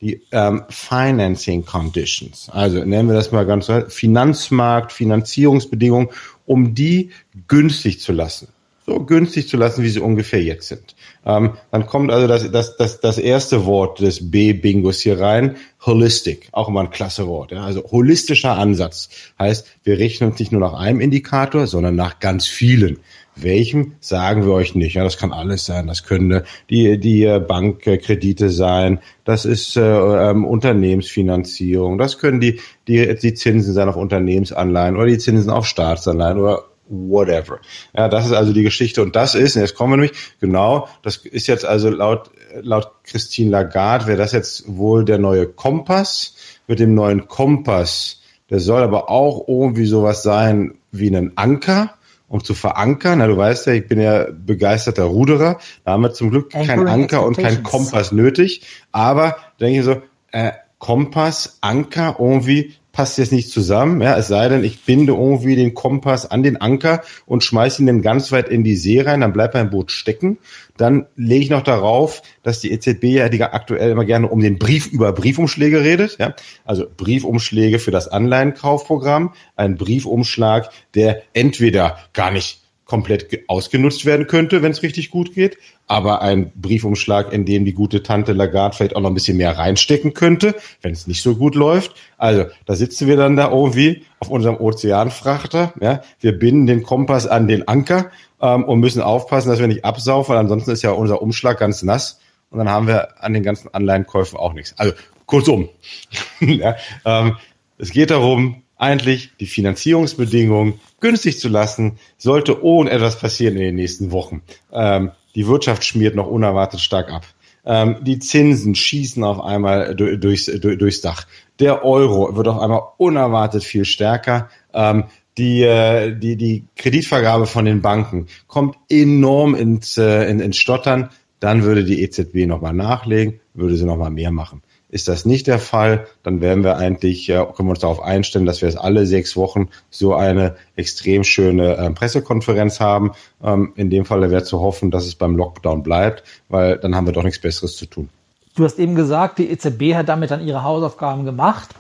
die 0.01 0.21
ähm, 0.33 0.65
Financing 0.69 1.65
Conditions, 1.65 2.49
also 2.51 2.85
nennen 2.85 3.09
wir 3.09 3.15
das 3.15 3.33
mal 3.33 3.47
ganz 3.47 3.71
Finanzmarkt, 3.89 4.93
Finanzierungsbedingungen, 4.93 6.09
um 6.47 6.75
die 6.75 7.11
günstig 7.49 8.01
zu 8.01 8.13
lassen. 8.13 8.49
So 8.87 9.01
günstig 9.01 9.49
zu 9.49 9.57
lassen, 9.57 9.83
wie 9.83 9.89
sie 9.89 10.01
ungefähr 10.01 10.43
jetzt 10.43 10.69
sind. 10.69 10.95
Ähm, 11.25 11.55
dann 11.71 11.87
kommt 11.87 12.11
also 12.11 12.27
das, 12.27 12.51
das, 12.51 12.77
das, 12.77 13.01
das 13.01 13.17
erste 13.17 13.65
Wort 13.65 14.01
des 14.01 14.31
B-Bingos 14.31 15.01
hier 15.01 15.19
rein, 15.19 15.57
holistic, 15.87 16.51
auch 16.53 16.69
immer 16.69 16.81
ein 16.81 16.91
klasse 16.91 17.27
Wort. 17.27 17.53
Ja? 17.53 17.65
Also 17.65 17.83
holistischer 17.91 18.59
Ansatz 18.59 19.09
heißt, 19.39 19.67
wir 19.85 19.99
rechnen 19.99 20.31
uns 20.31 20.39
nicht 20.39 20.53
nur 20.53 20.61
nach 20.61 20.75
einem 20.75 21.01
Indikator, 21.01 21.67
sondern 21.67 21.97
nach 21.97 22.19
ganz 22.19 22.47
vielen. 22.47 22.99
Welchem 23.37 23.95
sagen 24.01 24.47
wir 24.47 24.53
euch 24.53 24.75
nicht. 24.75 24.95
Ja, 24.95 25.05
das 25.05 25.19
kann 25.19 25.33
alles 25.33 25.67
sein. 25.67 25.87
Das 25.87 26.05
können 26.05 26.43
die, 26.71 26.99
die 26.99 27.39
Bankkredite 27.47 28.51
sein. 28.51 29.01
Das 29.25 29.45
ist 29.45 29.77
äh, 29.77 29.81
ähm, 29.83 30.45
Unternehmensfinanzierung. 30.45 31.99
Das 31.99 32.19
können 32.19 32.41
die, 32.41 32.61
die, 32.87 33.15
die 33.17 33.35
Zinsen 33.35 33.73
sein 33.73 33.89
auf 33.89 33.97
Unternehmensanleihen 33.97 34.97
oder 34.97 35.07
die 35.07 35.19
Zinsen 35.19 35.51
auf 35.51 35.67
Staatsanleihen 35.67 36.39
oder 36.39 36.65
whatever. 36.89 37.61
Ja, 37.97 38.09
das 38.09 38.27
ist 38.27 38.33
also 38.33 38.53
die 38.53 38.63
Geschichte. 38.63 39.03
Und 39.03 39.17
das 39.17 39.35
ist, 39.35 39.57
und 39.57 39.63
jetzt 39.63 39.75
kommen 39.75 39.93
wir 39.93 39.97
nämlich, 39.97 40.13
genau, 40.41 40.89
das 41.03 41.17
ist 41.17 41.47
jetzt 41.47 41.65
also 41.65 41.91
laut, 41.91 42.31
laut 42.61 42.91
Christine 43.05 43.51
Lagarde, 43.51 44.07
wäre 44.07 44.19
das 44.19 44.33
jetzt 44.33 44.65
wohl 44.67 45.05
der 45.05 45.19
neue 45.19 45.47
Kompass. 45.47 46.37
Mit 46.67 46.79
dem 46.79 46.95
neuen 46.95 47.29
Kompass, 47.29 48.23
der 48.49 48.61
soll 48.61 48.83
aber 48.83 49.11
auch 49.11 49.49
irgendwie 49.49 49.87
sowas 49.87 50.23
sein 50.23 50.75
wie 50.93 51.15
ein 51.15 51.33
Anker 51.37 51.95
um 52.29 52.43
zu 52.43 52.55
verankern. 52.55 53.19
Na, 53.19 53.27
du 53.27 53.37
weißt 53.37 53.67
ja, 53.67 53.73
ich 53.75 53.87
bin 53.87 54.01
ja 54.01 54.27
begeisterter 54.31 55.05
Ruderer. 55.05 55.59
Da 55.85 55.93
haben 55.93 56.03
wir 56.03 56.13
zum 56.13 56.31
Glück 56.31 56.51
keinen 56.51 56.89
Anker 56.89 57.25
und 57.25 57.37
keinen 57.37 57.63
Kompass 57.63 58.13
nötig. 58.13 58.63
Aber 58.93 59.37
denke 59.61 59.79
ich 59.81 59.85
so, 59.85 60.03
äh, 60.33 60.53
Kompass, 60.79 61.59
Anker, 61.61 62.17
irgendwie 62.19 62.75
passt 62.95 63.19
jetzt 63.19 63.33
nicht 63.33 63.51
zusammen. 63.51 64.01
Ja, 64.01 64.17
es 64.17 64.29
sei 64.29 64.49
denn, 64.49 64.65
ich 64.65 64.85
binde 64.85 65.13
irgendwie 65.13 65.57
den 65.57 65.75
Kompass 65.75 66.31
an 66.31 66.43
den 66.43 66.61
Anker 66.61 67.03
und 67.27 67.45
schmeiße 67.45 67.83
ihn 67.83 67.87
dann 67.87 68.03
ganz 68.03 68.33
weit 68.33 68.49
in 68.49 68.65
die 68.65 68.77
See 68.77 69.01
rein, 69.01 69.21
dann 69.21 69.33
bleibt 69.33 69.55
mein 69.55 69.69
Boot 69.69 69.91
stecken. 69.91 70.39
Dann 70.77 71.07
lege 71.17 71.43
ich 71.43 71.51
noch 71.51 71.63
darauf, 71.63 72.23
dass 72.43 72.61
die 72.61 72.73
EZB 72.73 73.05
ja 73.05 73.29
die 73.29 73.43
aktuell 73.43 73.91
immer 73.91 74.05
gerne 74.05 74.29
um 74.29 74.41
den 74.41 74.59
Brief 74.59 74.87
über 74.87 75.13
Briefumschläge 75.13 75.83
redet. 75.83 76.17
Ja? 76.19 76.35
Also 76.65 76.87
Briefumschläge 76.97 77.81
für 77.81 77.91
das 77.91 78.09
Anleihenkaufprogramm, 78.09 79.35
ein 79.57 79.77
Briefumschlag, 79.77 80.71
der 80.95 81.23
entweder 81.35 81.99
gar 82.13 82.31
nicht 82.31 82.63
komplett 82.85 83.49
ausgenutzt 83.49 84.05
werden 84.05 84.27
könnte, 84.27 84.63
wenn 84.63 84.71
es 84.71 84.83
richtig 84.83 85.11
gut 85.11 85.35
geht, 85.35 85.59
aber 85.87 86.23
ein 86.23 86.51
Briefumschlag, 86.55 87.33
in 87.33 87.45
dem 87.45 87.65
die 87.65 87.75
gute 87.75 88.03
Tante 88.03 88.33
Lagarde 88.33 88.77
vielleicht 88.77 88.97
auch 88.97 89.01
noch 89.01 89.11
ein 89.11 89.15
bisschen 89.15 89.37
mehr 89.37 89.57
reinstecken 89.59 90.15
könnte, 90.15 90.55
wenn 90.83 90.93
es 90.93 91.07
nicht 91.07 91.23
so 91.23 91.37
gut 91.37 91.55
läuft. 91.55 91.95
Also 92.17 92.47
da 92.67 92.75
sitzen 92.75 93.07
wir 93.07 93.17
dann 93.17 93.37
da 93.37 93.51
irgendwie 93.51 94.05
auf 94.19 94.31
unserem 94.31 94.57
Ozeanfrachter, 94.57 95.75
ja, 95.81 96.01
wir 96.21 96.39
binden 96.39 96.67
den 96.67 96.83
Kompass 96.83 97.27
an 97.27 97.49
den 97.49 97.69
Anker 97.69 98.11
ähm, 98.41 98.65
und 98.65 98.81
müssen 98.81 99.03
aufpassen, 99.03 99.51
dass 99.51 99.59
wir 99.59 99.67
nicht 99.67 99.85
absaufen, 99.85 100.33
weil 100.33 100.41
ansonsten 100.41 100.71
ist 100.71 100.83
ja 100.83 100.93
unser 100.93 101.21
Umschlag 101.21 101.59
ganz 101.59 101.83
nass 101.83 102.21
und 102.51 102.59
dann 102.59 102.71
haben 102.71 102.87
wir 102.87 103.23
an 103.23 103.35
den 103.35 103.43
ganzen 103.43 103.73
Anleihenkäufen 103.75 104.39
auch 104.39 104.55
nichts. 104.55 104.75
Also 104.79 104.95
kurzum, 105.27 105.69
ja, 106.41 106.77
ähm, 107.05 107.37
es 107.77 107.91
geht 107.91 108.11
darum, 108.11 108.63
eigentlich 108.77 109.31
die 109.39 109.47
Finanzierungsbedingungen 109.47 110.81
günstig 111.01 111.39
zu 111.39 111.49
lassen, 111.49 111.99
sollte 112.17 112.63
ohne 112.63 112.91
etwas 112.91 113.19
passieren 113.19 113.57
in 113.57 113.63
den 113.63 113.75
nächsten 113.77 114.11
Wochen. 114.11 114.43
Ähm, 114.73 115.11
die 115.35 115.47
Wirtschaft 115.47 115.85
schmiert 115.85 116.15
noch 116.15 116.27
unerwartet 116.27 116.81
stark 116.81 117.11
ab. 117.11 117.27
Ähm, 117.67 117.97
die 118.03 118.19
Zinsen 118.19 118.75
schießen 118.75 119.25
auf 119.25 119.41
einmal 119.41 119.95
durchs, 119.95 120.47
durchs 120.47 121.01
Dach. 121.01 121.27
Der 121.59 121.85
Euro 121.85 122.37
wird 122.37 122.49
auf 122.49 122.61
einmal 122.61 122.83
unerwartet 122.99 123.65
viel 123.65 123.85
stärker. 123.85 124.49
Ähm, 124.73 125.05
die, 125.39 125.63
äh, 125.63 126.15
die, 126.17 126.37
die 126.37 126.65
Kreditvergabe 126.77 127.47
von 127.47 127.65
den 127.65 127.83
Banken 127.83 128.27
kommt 128.47 128.77
enorm 128.89 129.55
ins, 129.55 129.99
äh, 129.99 130.29
ins 130.29 130.57
Stottern. 130.57 131.11
Dann 131.41 131.63
würde 131.63 131.85
die 131.85 132.03
EZB 132.03 132.47
nochmal 132.47 132.75
nachlegen, 132.75 133.41
würde 133.55 133.77
sie 133.77 133.85
nochmal 133.85 134.11
mehr 134.11 134.31
machen. 134.31 134.63
Ist 134.95 135.09
das 135.09 135.25
nicht 135.25 135.49
der 135.49 135.59
Fall, 135.59 136.07
dann 136.23 136.41
werden 136.41 136.63
wir 136.63 136.77
eigentlich, 136.77 137.29
äh, 137.29 137.45
können 137.57 137.67
wir 137.67 137.71
uns 137.71 137.81
darauf 137.81 138.01
einstellen, 138.01 138.47
dass 138.47 138.63
wir 138.63 138.69
es 138.69 138.77
alle 138.77 139.07
sechs 139.07 139.37
Wochen 139.37 139.69
so 139.91 140.15
eine 140.15 140.55
extrem 140.77 141.25
schöne 141.25 141.77
äh, 141.77 141.91
Pressekonferenz 141.91 142.79
haben. 142.79 143.11
Ähm, 143.43 143.73
in 143.75 143.91
dem 143.91 144.05
Fall 144.05 144.31
wäre 144.31 144.45
zu 144.45 144.61
hoffen, 144.61 144.93
dass 144.93 145.05
es 145.05 145.17
beim 145.17 145.35
Lockdown 145.35 145.83
bleibt, 145.83 146.23
weil 146.49 146.79
dann 146.79 146.95
haben 146.95 147.09
wir 147.09 147.13
doch 147.13 147.25
nichts 147.25 147.41
Besseres 147.41 147.77
zu 147.77 147.87
tun. 147.87 148.09
Du 148.55 148.63
hast 148.63 148.79
eben 148.79 148.95
gesagt, 148.95 149.41
die 149.41 149.51
EZB 149.51 149.97
hat 149.97 150.09
damit 150.09 150.31
dann 150.31 150.47
ihre 150.47 150.63
Hausaufgaben 150.63 151.25
gemacht. 151.25 151.71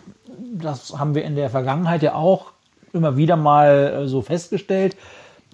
Das 0.61 0.99
haben 0.99 1.15
wir 1.15 1.23
in 1.23 1.37
der 1.37 1.51
Vergangenheit 1.51 2.03
ja 2.03 2.17
auch 2.17 2.47
immer 2.93 3.17
wieder 3.17 3.37
mal 3.37 4.03
äh, 4.03 4.09
so 4.09 4.23
festgestellt 4.23 4.97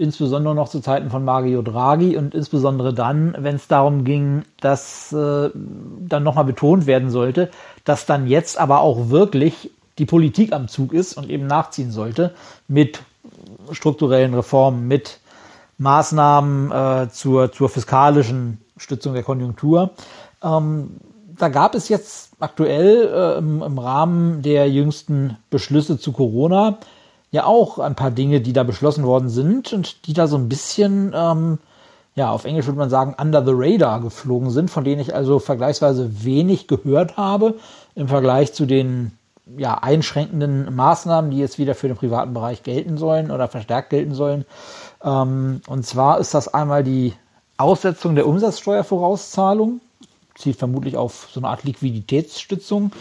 insbesondere 0.01 0.55
noch 0.55 0.69
zu 0.69 0.81
Zeiten 0.81 1.11
von 1.11 1.25
Mario 1.25 1.63
Draghi 1.63 2.17
und 2.17 2.35
insbesondere 2.35 2.95
dann, 2.95 3.37
wenn 3.39 3.57
es 3.57 3.69
darum 3.69 4.05
ging, 4.05 4.43
dass 4.61 5.13
äh, 5.13 5.51
dann 5.55 6.23
nochmal 6.23 6.45
betont 6.45 6.87
werden 6.87 7.11
sollte, 7.11 7.51
dass 7.85 8.07
dann 8.07 8.27
jetzt 8.27 8.59
aber 8.59 8.81
auch 8.81 9.11
wirklich 9.11 9.71
die 9.99 10.07
Politik 10.07 10.53
am 10.53 10.69
Zug 10.69 10.93
ist 10.93 11.17
und 11.17 11.29
eben 11.29 11.47
nachziehen 11.47 11.91
sollte 11.91 12.35
mit 12.67 13.03
strukturellen 13.73 14.35
Reformen, 14.35 14.89
mit 14.89 15.21
Maßnahmen 15.79 16.73
äh, 16.73 17.09
zur, 17.11 17.53
zur 17.53 17.69
fiskalischen 17.69 18.59
Stützung 18.77 19.15
der 19.15 19.23
Konjunktur. 19.23 19.91
Ähm, 20.43 20.97
da 21.37 21.49
gab 21.49 21.75
es 21.75 21.89
jetzt 21.89 22.33
aktuell 22.41 23.11
äh, 23.13 23.39
im, 23.39 23.63
im 23.63 23.79
Rahmen 23.79 24.43
der 24.43 24.71
jüngsten 24.71 25.37
Beschlüsse 25.51 25.99
zu 25.99 26.13
Corona 26.13 26.79
ja 27.31 27.45
auch 27.45 27.79
ein 27.79 27.95
paar 27.95 28.11
Dinge, 28.11 28.41
die 28.41 28.53
da 28.53 28.63
beschlossen 28.63 29.05
worden 29.05 29.29
sind 29.29 29.73
und 29.73 30.07
die 30.07 30.13
da 30.13 30.27
so 30.27 30.37
ein 30.37 30.49
bisschen, 30.49 31.13
ähm, 31.15 31.59
ja, 32.15 32.31
auf 32.31 32.45
Englisch 32.45 32.67
würde 32.67 32.79
man 32.79 32.91
sagen, 32.91 33.15
under 33.21 33.45
the 33.45 33.53
radar 33.55 34.01
geflogen 34.01 34.51
sind, 34.51 34.71
von 34.71 34.85
denen 34.85 35.01
ich 35.01 35.15
also 35.15 35.39
vergleichsweise 35.39 36.25
wenig 36.25 36.67
gehört 36.67 37.17
habe 37.17 37.55
im 37.95 38.09
Vergleich 38.09 38.53
zu 38.53 38.67
den 38.67 39.13
ja, 39.57 39.75
einschränkenden 39.75 40.75
Maßnahmen, 40.75 41.31
die 41.31 41.39
jetzt 41.39 41.59
wieder 41.59 41.75
für 41.75 41.89
den 41.89 41.97
privaten 41.97 42.35
Bereich 42.35 42.63
gelten 42.63 42.99
sollen 42.99 43.31
oder 43.31 43.49
verstärkt 43.49 43.91
gelten 43.91 44.15
sollen. 44.15 44.45
Ähm, 45.03 45.61
und 45.69 45.87
zwar 45.87 46.19
ist 46.19 46.35
das 46.35 46.53
einmal 46.53 46.85
die 46.85 47.15
Aussetzung 47.57 48.15
der 48.15 48.27
Umsatzsteuervorauszahlung, 48.27 49.81
zielt 50.35 50.57
vermutlich 50.57 50.97
auf 50.97 51.29
so 51.33 51.41
eine 51.41 51.49
Art 51.49 51.65
Liquiditätsstützung 51.65 52.93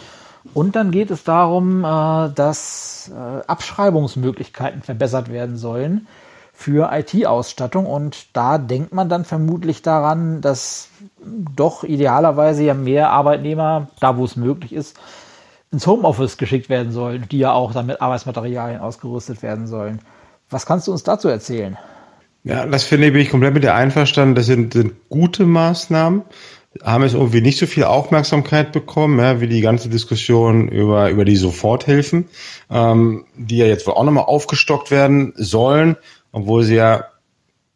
und 0.54 0.76
dann 0.76 0.90
geht 0.90 1.10
es 1.10 1.24
darum, 1.24 1.84
äh, 1.84 2.30
dass 2.34 3.10
äh, 3.14 3.46
Abschreibungsmöglichkeiten 3.46 4.82
verbessert 4.82 5.30
werden 5.30 5.56
sollen 5.56 6.06
für 6.52 6.90
IT-Ausstattung. 6.92 7.86
Und 7.86 8.36
da 8.36 8.58
denkt 8.58 8.92
man 8.92 9.08
dann 9.08 9.24
vermutlich 9.24 9.82
daran, 9.82 10.40
dass 10.40 10.88
doch 11.56 11.84
idealerweise 11.84 12.64
ja 12.64 12.74
mehr 12.74 13.10
Arbeitnehmer, 13.10 13.88
da 14.00 14.16
wo 14.16 14.24
es 14.24 14.36
möglich 14.36 14.72
ist, 14.72 14.98
ins 15.72 15.86
Homeoffice 15.86 16.36
geschickt 16.36 16.68
werden 16.68 16.92
sollen, 16.92 17.26
die 17.30 17.38
ja 17.38 17.52
auch 17.52 17.72
dann 17.72 17.86
mit 17.86 18.00
Arbeitsmaterialien 18.00 18.80
ausgerüstet 18.80 19.42
werden 19.42 19.66
sollen. 19.66 20.00
Was 20.48 20.66
kannst 20.66 20.88
du 20.88 20.92
uns 20.92 21.04
dazu 21.04 21.28
erzählen? 21.28 21.78
Ja, 22.42 22.66
das 22.66 22.84
finde 22.84 23.06
ich, 23.06 23.12
bin 23.12 23.22
ich 23.22 23.30
komplett 23.30 23.54
mit 23.54 23.62
dir 23.62 23.74
einverstanden. 23.74 24.34
Das 24.34 24.46
sind, 24.46 24.72
sind 24.72 24.94
gute 25.10 25.46
Maßnahmen 25.46 26.22
haben 26.82 27.02
es 27.02 27.14
irgendwie 27.14 27.40
nicht 27.40 27.58
so 27.58 27.66
viel 27.66 27.84
Aufmerksamkeit 27.84 28.72
bekommen, 28.72 29.18
ja, 29.18 29.40
wie 29.40 29.48
die 29.48 29.60
ganze 29.60 29.88
Diskussion 29.88 30.68
über, 30.68 31.10
über 31.10 31.24
die 31.24 31.36
Soforthilfen, 31.36 32.28
ähm, 32.70 33.24
die 33.36 33.58
ja 33.58 33.66
jetzt 33.66 33.86
wohl 33.86 33.94
auch 33.94 34.04
nochmal 34.04 34.24
aufgestockt 34.24 34.90
werden 34.90 35.32
sollen, 35.36 35.96
obwohl 36.32 36.62
sie 36.62 36.76
ja 36.76 37.06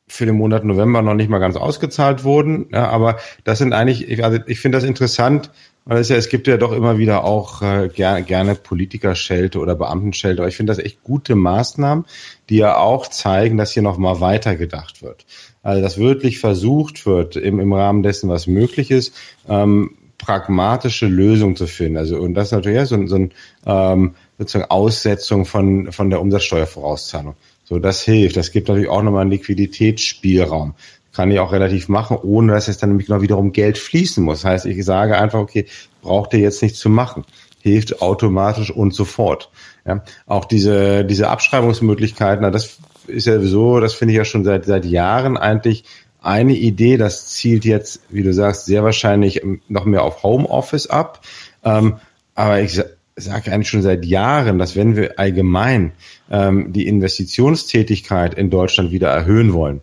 für 0.06 0.26
den 0.26 0.36
Monat 0.36 0.64
November 0.64 1.02
noch 1.02 1.14
nicht 1.14 1.28
mal 1.28 1.38
ganz 1.38 1.56
ausgezahlt 1.56 2.22
wurden. 2.22 2.66
Ja, 2.72 2.88
aber 2.88 3.18
das 3.42 3.58
sind 3.58 3.72
eigentlich, 3.72 4.08
ich, 4.08 4.22
also 4.22 4.38
ich 4.46 4.60
finde 4.60 4.78
das 4.78 4.84
interessant, 4.84 5.50
weil 5.86 5.98
es 5.98 6.08
ja, 6.08 6.16
es 6.16 6.28
gibt 6.28 6.46
ja 6.46 6.56
doch 6.56 6.72
immer 6.72 6.98
wieder 6.98 7.24
auch 7.24 7.62
äh, 7.62 7.88
ger 7.88 8.22
gerne 8.22 8.54
Politikerschelte 8.54 9.58
oder 9.58 9.74
Beamtenschelte. 9.74 10.40
Aber 10.40 10.48
ich 10.48 10.56
finde 10.56 10.72
das 10.72 10.82
echt 10.82 11.02
gute 11.02 11.34
Maßnahmen, 11.34 12.04
die 12.48 12.56
ja 12.56 12.76
auch 12.76 13.08
zeigen, 13.08 13.56
dass 13.56 13.72
hier 13.72 13.82
nochmal 13.82 14.20
weitergedacht 14.20 15.02
wird. 15.02 15.26
Also 15.64 15.82
dass 15.82 15.98
wirklich 15.98 16.38
versucht 16.38 17.06
wird, 17.06 17.34
im, 17.34 17.58
im 17.58 17.72
Rahmen 17.72 18.04
dessen, 18.04 18.28
was 18.28 18.46
möglich 18.46 18.92
ist, 18.92 19.14
ähm, 19.48 19.96
pragmatische 20.18 21.06
Lösungen 21.06 21.56
zu 21.56 21.66
finden. 21.66 21.96
Also 21.96 22.18
und 22.18 22.34
das 22.34 22.48
ist 22.48 22.52
natürlich 22.52 22.76
ja, 22.76 22.86
so, 22.86 23.04
so 23.06 23.16
ein 23.16 23.32
ähm, 23.66 24.14
sozusagen 24.38 24.70
Aussetzung 24.70 25.44
von 25.44 25.90
von 25.90 26.10
der 26.10 26.20
Umsatzsteuervorauszahlung. 26.20 27.34
So, 27.64 27.78
das 27.78 28.02
hilft. 28.02 28.36
Das 28.36 28.52
gibt 28.52 28.68
natürlich 28.68 28.90
auch 28.90 29.02
nochmal 29.02 29.22
einen 29.22 29.30
Liquiditätsspielraum. 29.30 30.74
Kann 31.14 31.30
ich 31.30 31.40
auch 31.40 31.52
relativ 31.52 31.88
machen, 31.88 32.18
ohne 32.22 32.52
dass 32.52 32.68
es 32.68 32.76
dann 32.76 32.90
nämlich 32.90 33.08
noch 33.08 33.22
wiederum 33.22 33.52
Geld 33.52 33.78
fließen 33.78 34.22
muss. 34.22 34.42
Das 34.42 34.50
heißt, 34.50 34.66
ich 34.66 34.84
sage 34.84 35.18
einfach, 35.18 35.38
okay, 35.38 35.66
braucht 36.02 36.34
ihr 36.34 36.40
jetzt 36.40 36.60
nichts 36.62 36.78
zu 36.78 36.90
machen. 36.90 37.24
Hilft 37.62 38.02
automatisch 38.02 38.70
und 38.70 38.92
sofort. 38.92 39.50
Ja, 39.86 40.02
auch 40.26 40.44
diese, 40.44 41.04
diese 41.04 41.28
Abschreibungsmöglichkeiten, 41.28 42.50
das 42.52 42.78
ist 43.06 43.26
ja 43.26 43.40
so, 43.40 43.80
das 43.80 43.94
finde 43.94 44.12
ich 44.12 44.18
ja 44.18 44.24
schon 44.24 44.44
seit, 44.44 44.64
seit 44.64 44.84
Jahren 44.84 45.36
eigentlich 45.36 45.84
eine 46.20 46.54
Idee, 46.54 46.96
das 46.96 47.28
zielt 47.28 47.64
jetzt, 47.64 48.00
wie 48.08 48.22
du 48.22 48.32
sagst, 48.32 48.66
sehr 48.66 48.82
wahrscheinlich 48.82 49.42
noch 49.68 49.84
mehr 49.84 50.02
auf 50.02 50.22
Homeoffice 50.22 50.86
ab. 50.86 51.20
Ähm, 51.62 51.96
aber 52.34 52.62
ich 52.62 52.80
sage 53.16 53.52
eigentlich 53.52 53.68
schon 53.68 53.82
seit 53.82 54.04
Jahren, 54.04 54.58
dass 54.58 54.74
wenn 54.74 54.96
wir 54.96 55.18
allgemein 55.18 55.92
ähm, 56.30 56.72
die 56.72 56.86
Investitionstätigkeit 56.86 58.34
in 58.34 58.50
Deutschland 58.50 58.90
wieder 58.90 59.08
erhöhen 59.08 59.52
wollen, 59.52 59.82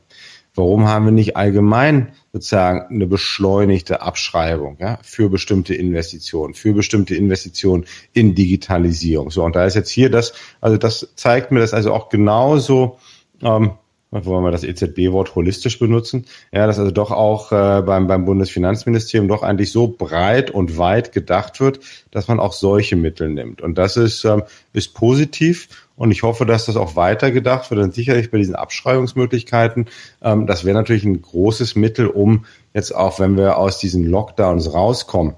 warum 0.55 0.87
haben 0.87 1.05
wir 1.05 1.11
nicht 1.11 1.37
allgemein 1.37 2.09
sozusagen 2.33 2.93
eine 2.93 3.07
beschleunigte 3.07 4.01
Abschreibung 4.01 4.77
ja, 4.79 4.99
für 5.03 5.29
bestimmte 5.29 5.75
Investitionen, 5.75 6.53
für 6.53 6.73
bestimmte 6.73 7.15
Investitionen 7.15 7.85
in 8.13 8.35
Digitalisierung. 8.35 9.31
So, 9.31 9.43
und 9.43 9.55
da 9.55 9.65
ist 9.65 9.75
jetzt 9.75 9.89
hier 9.89 10.09
das, 10.09 10.33
also 10.59 10.77
das 10.77 11.09
zeigt 11.15 11.51
mir 11.51 11.59
das 11.59 11.73
also 11.73 11.93
auch 11.93 12.09
genauso 12.09 12.97
ähm, 13.41 13.71
wollen 14.11 14.43
wir 14.43 14.51
das 14.51 14.65
EZB-Wort 14.65 15.35
holistisch 15.35 15.79
benutzen, 15.79 16.25
ja, 16.51 16.67
dass 16.67 16.79
also 16.79 16.91
doch 16.91 17.11
auch 17.11 17.51
äh, 17.51 17.81
beim, 17.81 18.07
beim 18.07 18.25
Bundesfinanzministerium 18.25 19.29
doch 19.29 19.41
eigentlich 19.41 19.71
so 19.71 19.87
breit 19.87 20.51
und 20.51 20.77
weit 20.77 21.13
gedacht 21.13 21.61
wird, 21.61 21.79
dass 22.11 22.27
man 22.27 22.39
auch 22.39 22.51
solche 22.51 22.97
Mittel 22.97 23.29
nimmt. 23.29 23.61
Und 23.61 23.77
das 23.77 23.95
ist, 23.95 24.25
ähm, 24.25 24.43
ist 24.73 24.93
positiv 24.93 25.87
und 25.95 26.11
ich 26.11 26.23
hoffe, 26.23 26.45
dass 26.45 26.65
das 26.65 26.75
auch 26.75 26.97
weiter 26.97 27.31
gedacht 27.31 27.71
wird. 27.71 27.81
Und 27.81 27.93
sicherlich 27.93 28.31
bei 28.31 28.37
diesen 28.37 28.55
Abschreibungsmöglichkeiten, 28.55 29.85
ähm, 30.21 30.45
das 30.45 30.65
wäre 30.65 30.77
natürlich 30.77 31.05
ein 31.05 31.21
großes 31.21 31.75
Mittel, 31.75 32.07
um 32.07 32.45
jetzt 32.73 32.93
auch, 32.93 33.19
wenn 33.19 33.37
wir 33.37 33.57
aus 33.57 33.79
diesen 33.79 34.05
Lockdowns 34.05 34.73
rauskommen, 34.73 35.35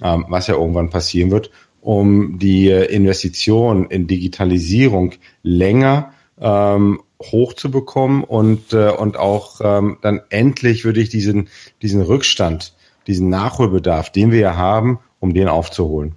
ähm, 0.00 0.26
was 0.28 0.46
ja 0.46 0.54
irgendwann 0.54 0.90
passieren 0.90 1.32
wird, 1.32 1.50
um 1.80 2.38
die 2.38 2.68
Investition 2.68 3.86
in 3.86 4.06
Digitalisierung 4.06 5.14
länger 5.42 6.12
ähm, 6.42 7.00
hochzubekommen 7.22 8.24
und, 8.24 8.72
äh, 8.72 8.90
und 8.90 9.16
auch 9.16 9.60
ähm, 9.62 9.98
dann 10.02 10.20
endlich 10.28 10.84
würde 10.84 11.00
ich 11.00 11.08
diesen, 11.08 11.48
diesen 11.80 12.02
Rückstand, 12.02 12.74
diesen 13.06 13.28
Nachholbedarf, 13.28 14.10
den 14.10 14.32
wir 14.32 14.40
ja 14.40 14.56
haben, 14.56 14.98
um 15.20 15.32
den 15.32 15.48
aufzuholen. 15.48 16.16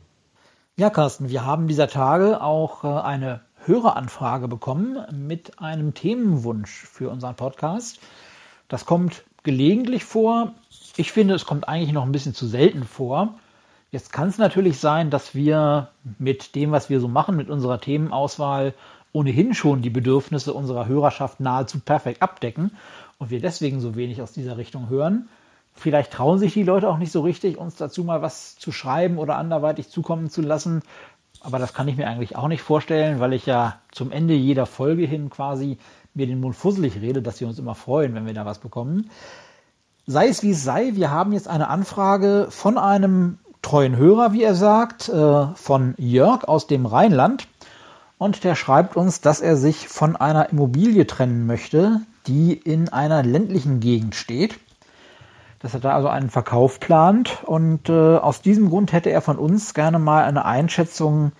Ja, 0.77 0.89
Carsten, 0.89 1.29
wir 1.29 1.45
haben 1.45 1.67
dieser 1.67 1.87
Tage 1.87 2.41
auch 2.41 2.83
äh, 2.83 2.87
eine 2.87 3.41
Höreranfrage 3.65 4.47
bekommen 4.47 4.97
mit 5.11 5.59
einem 5.59 5.93
Themenwunsch 5.93 6.71
für 6.71 7.09
unseren 7.09 7.35
Podcast. 7.35 7.99
Das 8.67 8.85
kommt 8.85 9.23
gelegentlich 9.43 10.03
vor. 10.03 10.53
Ich 10.97 11.11
finde, 11.11 11.35
es 11.35 11.45
kommt 11.45 11.67
eigentlich 11.67 11.93
noch 11.93 12.03
ein 12.03 12.11
bisschen 12.11 12.33
zu 12.33 12.47
selten 12.47 12.83
vor. 12.83 13.35
Jetzt 13.91 14.11
kann 14.11 14.27
es 14.27 14.37
natürlich 14.37 14.79
sein, 14.79 15.09
dass 15.09 15.35
wir 15.35 15.89
mit 16.19 16.55
dem, 16.55 16.71
was 16.71 16.89
wir 16.89 16.99
so 16.99 17.07
machen, 17.07 17.37
mit 17.37 17.49
unserer 17.49 17.79
Themenauswahl 17.79 18.73
ohnehin 19.15 19.53
schon 19.53 19.81
die 19.81 19.89
Bedürfnisse 19.89 20.53
unserer 20.53 20.87
Hörerschaft 20.87 21.39
nahezu 21.39 21.79
perfekt 21.79 22.21
abdecken 22.21 22.71
und 23.17 23.29
wir 23.29 23.39
deswegen 23.39 23.79
so 23.79 23.95
wenig 23.95 24.21
aus 24.21 24.33
dieser 24.33 24.57
Richtung 24.57 24.89
hören. 24.89 25.29
Vielleicht 25.73 26.11
trauen 26.11 26.37
sich 26.37 26.53
die 26.53 26.63
Leute 26.63 26.89
auch 26.89 26.97
nicht 26.97 27.13
so 27.13 27.21
richtig, 27.21 27.57
uns 27.57 27.75
dazu 27.75 28.03
mal 28.03 28.21
was 28.21 28.57
zu 28.57 28.73
schreiben 28.73 29.17
oder 29.17 29.37
anderweitig 29.37 29.89
zukommen 29.89 30.29
zu 30.29 30.41
lassen. 30.41 30.81
Aber 31.39 31.59
das 31.59 31.73
kann 31.73 31.87
ich 31.87 31.95
mir 31.95 32.07
eigentlich 32.07 32.35
auch 32.35 32.49
nicht 32.49 32.61
vorstellen, 32.61 33.21
weil 33.21 33.33
ich 33.33 33.45
ja 33.45 33.79
zum 33.91 34.11
Ende 34.11 34.33
jeder 34.33 34.65
Folge 34.65 35.05
hin 35.05 35.29
quasi 35.29 35.77
mir 36.13 36.27
den 36.27 36.41
Mund 36.41 36.55
fusselig 36.55 36.99
rede, 37.01 37.21
dass 37.21 37.39
wir 37.39 37.47
uns 37.47 37.59
immer 37.59 37.75
freuen, 37.75 38.15
wenn 38.15 38.25
wir 38.25 38.33
da 38.33 38.45
was 38.45 38.59
bekommen. 38.59 39.09
sei 40.07 40.27
es 40.27 40.43
wie 40.43 40.51
es 40.51 40.63
sei, 40.63 40.91
wir 40.95 41.09
haben 41.09 41.31
jetzt 41.31 41.47
eine 41.47 41.69
Anfrage 41.69 42.47
von 42.49 42.77
einem 42.77 43.39
treuen 43.61 43.95
Hörer, 43.95 44.33
wie 44.33 44.43
er 44.43 44.55
sagt, 44.55 45.09
äh, 45.09 45.47
von 45.55 45.95
Jörg 45.97 46.43
aus 46.43 46.67
dem 46.67 46.85
Rheinland. 46.85 47.47
Und 48.17 48.43
der 48.43 48.55
schreibt 48.55 48.95
uns, 48.95 49.21
dass 49.21 49.41
er 49.41 49.57
sich 49.57 49.87
von 49.87 50.15
einer 50.15 50.49
Immobilie 50.49 51.05
trennen 51.05 51.45
möchte, 51.45 52.01
die 52.27 52.53
in 52.53 52.89
einer 52.89 53.23
ländlichen 53.23 53.79
Gegend 53.79 54.15
steht. 54.15 54.57
Dass 55.59 55.73
er 55.73 55.79
da 55.79 55.95
also 55.95 56.07
einen 56.07 56.29
Verkauf 56.29 56.79
plant. 56.79 57.43
Und 57.43 57.89
äh, 57.89 58.17
aus 58.17 58.41
diesem 58.41 58.69
Grund 58.69 58.93
hätte 58.93 59.09
er 59.09 59.21
von 59.21 59.37
uns 59.37 59.73
gerne 59.73 59.99
mal 59.99 60.23
eine 60.23 60.45
Einschätzung, 60.45 61.33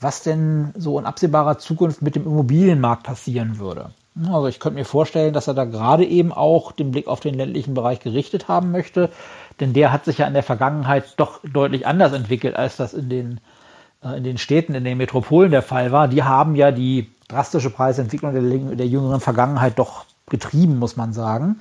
was 0.00 0.22
denn 0.22 0.72
so 0.76 0.98
in 0.98 1.06
absehbarer 1.06 1.58
Zukunft 1.58 2.02
mit 2.02 2.14
dem 2.14 2.24
Immobilienmarkt 2.24 3.02
passieren 3.02 3.58
würde. 3.58 3.90
Also 4.26 4.48
ich 4.48 4.58
könnte 4.58 4.78
mir 4.78 4.84
vorstellen, 4.84 5.32
dass 5.32 5.46
er 5.46 5.54
da 5.54 5.64
gerade 5.64 6.04
eben 6.04 6.32
auch 6.32 6.72
den 6.72 6.90
Blick 6.90 7.06
auf 7.06 7.20
den 7.20 7.34
ländlichen 7.34 7.74
Bereich 7.74 8.00
gerichtet 8.00 8.48
haben 8.48 8.72
möchte, 8.72 9.10
denn 9.60 9.72
der 9.72 9.92
hat 9.92 10.04
sich 10.04 10.18
ja 10.18 10.26
in 10.26 10.34
der 10.34 10.42
Vergangenheit 10.42 11.14
doch 11.18 11.40
deutlich 11.44 11.86
anders 11.86 12.12
entwickelt, 12.12 12.56
als 12.56 12.76
das 12.76 12.94
in 12.94 13.08
den, 13.08 13.40
in 14.02 14.24
den 14.24 14.38
Städten, 14.38 14.74
in 14.74 14.84
den 14.84 14.98
Metropolen 14.98 15.50
der 15.50 15.62
Fall 15.62 15.92
war. 15.92 16.08
Die 16.08 16.22
haben 16.22 16.54
ja 16.54 16.70
die 16.70 17.10
drastische 17.28 17.70
Preisentwicklung 17.70 18.32
der, 18.32 18.76
der 18.76 18.86
jüngeren 18.86 19.20
Vergangenheit 19.20 19.78
doch 19.78 20.04
getrieben, 20.30 20.78
muss 20.78 20.96
man 20.96 21.12
sagen. 21.12 21.60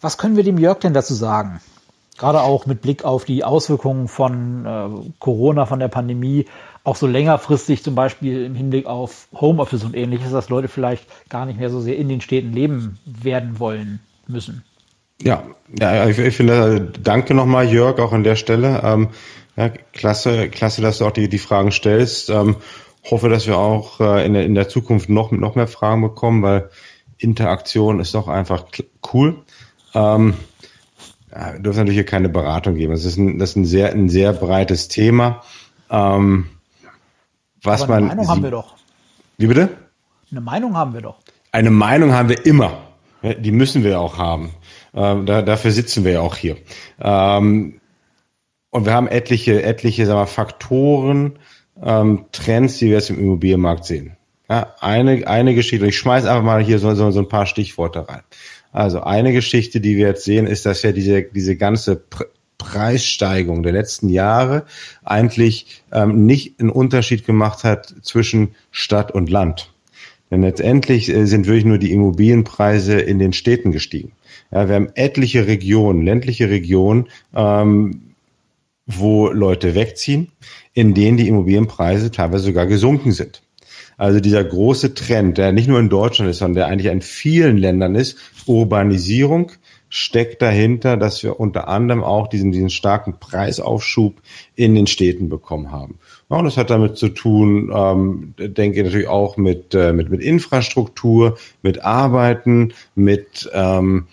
Was 0.00 0.18
können 0.18 0.36
wir 0.36 0.44
dem 0.44 0.58
Jörg 0.58 0.78
denn 0.80 0.94
dazu 0.94 1.14
sagen? 1.14 1.60
Gerade 2.18 2.42
auch 2.42 2.66
mit 2.66 2.82
Blick 2.82 3.04
auf 3.04 3.24
die 3.24 3.44
Auswirkungen 3.44 4.08
von 4.08 4.66
äh, 4.66 5.10
Corona, 5.18 5.64
von 5.64 5.78
der 5.78 5.88
Pandemie, 5.88 6.46
auch 6.84 6.96
so 6.96 7.06
längerfristig 7.06 7.82
zum 7.82 7.94
Beispiel 7.94 8.44
im 8.44 8.54
Hinblick 8.54 8.86
auf 8.86 9.28
Homeoffice 9.34 9.84
und 9.84 9.96
ähnliches, 9.96 10.32
dass 10.32 10.48
Leute 10.48 10.68
vielleicht 10.68 11.06
gar 11.30 11.46
nicht 11.46 11.58
mehr 11.58 11.70
so 11.70 11.80
sehr 11.80 11.96
in 11.96 12.08
den 12.08 12.20
Städten 12.20 12.52
leben 12.52 12.98
werden 13.06 13.58
wollen 13.58 14.00
müssen. 14.26 14.64
Ja, 15.22 15.44
ja 15.78 16.06
ich, 16.08 16.18
ich 16.18 16.36
finde, 16.36 16.92
danke 17.02 17.34
nochmal, 17.34 17.68
Jörg, 17.68 17.98
auch 17.98 18.12
an 18.12 18.24
der 18.24 18.36
Stelle. 18.36 18.80
Ähm, 18.84 19.08
ja, 19.60 19.68
klasse, 19.68 20.48
klasse, 20.48 20.80
dass 20.80 20.98
du 20.98 21.06
auch 21.06 21.10
die, 21.10 21.28
die 21.28 21.38
Fragen 21.38 21.70
stellst. 21.70 22.30
Ähm, 22.30 22.56
hoffe, 23.10 23.28
dass 23.28 23.46
wir 23.46 23.58
auch 23.58 24.00
äh, 24.00 24.24
in, 24.24 24.32
der, 24.32 24.44
in 24.44 24.54
der 24.54 24.68
Zukunft 24.70 25.10
noch, 25.10 25.32
noch 25.32 25.54
mehr 25.54 25.66
Fragen 25.66 26.00
bekommen, 26.00 26.42
weil 26.42 26.70
Interaktion 27.18 28.00
ist 28.00 28.14
doch 28.14 28.26
einfach 28.26 28.64
cool. 29.12 29.42
Ähm, 29.94 30.34
ja, 31.30 31.52
wir 31.52 31.60
dürfen 31.60 31.80
natürlich 31.80 31.96
hier 31.96 32.06
keine 32.06 32.30
Beratung 32.30 32.74
geben. 32.74 32.92
Das 32.92 33.04
ist 33.04 33.18
ein, 33.18 33.38
das 33.38 33.50
ist 33.50 33.56
ein 33.56 33.64
sehr, 33.66 33.92
ein 33.92 34.08
sehr 34.08 34.32
breites 34.32 34.88
Thema. 34.88 35.42
Ähm, 35.90 36.46
was 37.62 37.82
Aber 37.82 37.96
eine 37.96 38.06
man. 38.06 38.10
Eine 38.12 38.16
Meinung 38.22 38.30
haben 38.30 38.42
wir 38.42 38.50
doch. 38.50 38.74
Wie 39.36 39.46
bitte? 39.46 39.68
Eine 40.30 40.40
Meinung 40.40 40.76
haben 40.76 40.94
wir 40.94 41.02
doch. 41.02 41.16
Eine 41.52 41.70
Meinung 41.70 42.12
haben 42.12 42.30
wir 42.30 42.46
immer. 42.46 42.78
Die 43.22 43.52
müssen 43.52 43.84
wir 43.84 44.00
auch 44.00 44.16
haben. 44.16 44.54
Ähm, 44.94 45.26
da, 45.26 45.42
dafür 45.42 45.70
sitzen 45.72 46.04
wir 46.04 46.12
ja 46.12 46.20
auch 46.20 46.36
hier. 46.36 46.56
Ähm, 46.98 47.79
und 48.70 48.86
wir 48.86 48.94
haben 48.94 49.08
etliche, 49.08 49.62
etliche 49.62 50.06
sagen 50.06 50.20
wir, 50.20 50.26
Faktoren, 50.26 51.38
ähm, 51.82 52.26
Trends, 52.32 52.78
die 52.78 52.86
wir 52.86 52.94
jetzt 52.94 53.10
im 53.10 53.18
Immobilienmarkt 53.18 53.84
sehen. 53.84 54.16
Ja, 54.48 54.74
eine, 54.80 55.26
eine 55.26 55.54
Geschichte, 55.54 55.86
ich 55.86 55.98
schmeiß 55.98 56.24
einfach 56.24 56.42
mal 56.42 56.62
hier 56.62 56.78
so, 56.78 56.94
so, 56.94 57.10
so 57.10 57.20
ein 57.20 57.28
paar 57.28 57.46
Stichworte 57.46 58.08
rein. 58.08 58.22
Also 58.72 59.00
eine 59.00 59.32
Geschichte, 59.32 59.80
die 59.80 59.96
wir 59.96 60.08
jetzt 60.08 60.24
sehen, 60.24 60.46
ist, 60.46 60.66
dass 60.66 60.82
ja 60.82 60.92
diese, 60.92 61.22
diese 61.22 61.56
ganze 61.56 61.96
Pr 61.96 62.26
Preissteigerung 62.58 63.62
der 63.62 63.72
letzten 63.72 64.10
Jahre 64.10 64.66
eigentlich 65.02 65.82
ähm, 65.92 66.26
nicht 66.26 66.60
einen 66.60 66.68
Unterschied 66.68 67.24
gemacht 67.24 67.64
hat 67.64 67.94
zwischen 68.02 68.54
Stadt 68.70 69.12
und 69.12 69.30
Land. 69.30 69.72
Denn 70.30 70.42
letztendlich 70.42 71.08
äh, 71.08 71.24
sind 71.24 71.46
wirklich 71.46 71.64
nur 71.64 71.78
die 71.78 71.90
Immobilienpreise 71.90 73.00
in 73.00 73.18
den 73.18 73.32
Städten 73.32 73.72
gestiegen. 73.72 74.12
Ja, 74.50 74.68
wir 74.68 74.74
haben 74.74 74.90
etliche 74.94 75.46
Regionen, 75.46 76.02
ländliche 76.02 76.50
Regionen, 76.50 77.08
ähm, 77.34 78.09
wo 78.98 79.28
Leute 79.28 79.74
wegziehen, 79.74 80.32
in 80.72 80.94
denen 80.94 81.16
die 81.16 81.28
Immobilienpreise 81.28 82.10
teilweise 82.10 82.44
sogar 82.44 82.66
gesunken 82.66 83.12
sind. 83.12 83.42
Also 83.96 84.20
dieser 84.20 84.42
große 84.42 84.94
Trend, 84.94 85.36
der 85.36 85.52
nicht 85.52 85.68
nur 85.68 85.78
in 85.78 85.90
Deutschland 85.90 86.30
ist, 86.30 86.38
sondern 86.38 86.54
der 86.54 86.66
eigentlich 86.68 86.90
in 86.90 87.02
vielen 87.02 87.58
Ländern 87.58 87.94
ist, 87.94 88.16
Urbanisierung, 88.46 89.52
steckt 89.90 90.40
dahinter, 90.40 90.96
dass 90.96 91.22
wir 91.22 91.38
unter 91.38 91.68
anderem 91.68 92.02
auch 92.02 92.28
diesen, 92.28 92.52
diesen 92.52 92.70
starken 92.70 93.18
Preisaufschub 93.18 94.22
in 94.54 94.74
den 94.74 94.86
Städten 94.86 95.28
bekommen 95.28 95.70
haben. 95.70 95.98
Ja, 96.30 96.38
und 96.38 96.44
das 96.44 96.56
hat 96.56 96.70
damit 96.70 96.96
zu 96.96 97.08
tun, 97.08 97.70
ähm, 97.74 98.34
denke 98.38 98.78
ich 98.78 98.84
natürlich 98.84 99.08
auch 99.08 99.36
mit, 99.36 99.74
äh, 99.74 99.92
mit, 99.92 100.08
mit 100.10 100.22
Infrastruktur, 100.22 101.36
mit 101.60 101.84
Arbeiten, 101.84 102.72
mit 102.94 103.50
ähm, 103.52 104.06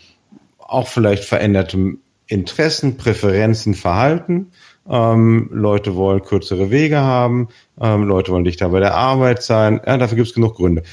auch 0.57 0.87
vielleicht 0.87 1.23
verändertem 1.23 1.99
Interessen, 2.27 2.97
Präferenzen, 2.97 3.73
Verhalten. 3.73 4.51
Ähm, 4.89 5.49
Leute 5.51 5.95
wollen 5.95 6.21
kürzere 6.21 6.71
Wege 6.71 6.99
haben, 6.99 7.49
ähm, 7.81 8.03
Leute 8.03 8.31
wollen 8.31 8.45
dichter 8.45 8.69
bei 8.69 8.79
der 8.79 8.95
Arbeit 8.95 9.43
sein. 9.43 9.81
Ja, 9.85 9.97
dafür 9.97 10.15
gibt 10.15 10.29
es 10.29 10.33
genug 10.33 10.55
Gründe. 10.55 10.83